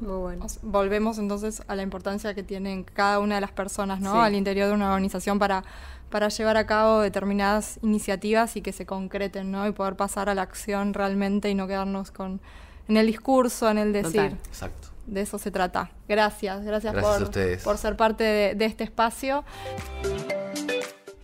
Muy 0.00 0.16
bueno. 0.16 0.46
Volvemos 0.62 1.18
entonces 1.18 1.62
a 1.68 1.74
la 1.74 1.82
importancia 1.82 2.34
que 2.34 2.42
tienen 2.42 2.84
cada 2.84 3.18
una 3.18 3.36
de 3.36 3.40
las 3.40 3.52
personas, 3.52 4.00
¿no? 4.00 4.12
Sí. 4.14 4.18
Al 4.18 4.34
interior 4.34 4.68
de 4.68 4.74
una 4.74 4.88
organización 4.88 5.38
para, 5.38 5.64
para 6.10 6.28
llevar 6.28 6.56
a 6.56 6.66
cabo 6.66 7.00
determinadas 7.00 7.78
iniciativas 7.82 8.56
y 8.56 8.62
que 8.62 8.72
se 8.72 8.86
concreten, 8.86 9.50
¿no? 9.50 9.66
Y 9.66 9.72
poder 9.72 9.96
pasar 9.96 10.28
a 10.28 10.34
la 10.34 10.42
acción 10.42 10.94
realmente 10.94 11.50
y 11.50 11.54
no 11.54 11.66
quedarnos 11.66 12.10
con 12.10 12.40
en 12.88 12.96
el 12.96 13.06
discurso, 13.06 13.70
en 13.70 13.78
el 13.78 13.92
decir. 13.92 14.22
Total. 14.22 14.38
Exacto 14.48 14.92
de 15.06 15.20
eso 15.20 15.38
se 15.38 15.50
trata. 15.50 15.90
Gracias, 16.08 16.64
gracias, 16.64 16.94
gracias 16.94 17.30
por, 17.30 17.62
por, 17.62 17.78
ser 17.78 17.96
parte 17.96 18.24
de, 18.24 18.54
de 18.54 18.64
este 18.64 18.84
espacio. 18.84 19.44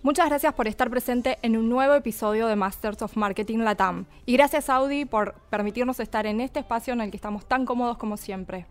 Muchas 0.09 0.31
gracias 0.31 0.55
por 0.55 0.67
estar 0.67 0.89
presente 0.89 1.37
en 1.43 1.55
un 1.55 1.69
nuevo 1.69 1.93
episodio 1.93 2.47
de 2.47 2.57
Masters 2.57 3.03
of 3.03 3.15
Marketing 3.19 3.59
Latam. 3.59 4.07
Y 4.25 4.33
gracias 4.39 4.71
Audi 4.71 5.05
por 5.05 5.35
permitirnos 5.51 6.01
estar 6.01 6.25
en 6.25 6.41
este 6.41 6.61
espacio 6.61 6.95
en 6.95 7.03
el 7.03 7.11
que 7.11 7.19
estamos 7.19 7.45
tan 7.45 7.67
cómodos 7.67 7.99
como 7.99 8.17
siempre. 8.17 8.65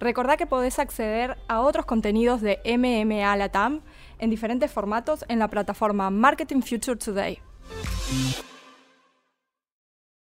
Recordá 0.00 0.36
que 0.36 0.44
podés 0.44 0.78
acceder 0.78 1.38
a 1.48 1.60
otros 1.60 1.86
contenidos 1.86 2.42
de 2.42 2.58
MMA 2.66 3.34
Latam 3.36 3.80
en 4.18 4.28
diferentes 4.28 4.70
formatos 4.70 5.24
en 5.28 5.38
la 5.38 5.48
plataforma 5.48 6.10
Marketing 6.10 6.60
Future 6.60 6.98
Today. 6.98 7.38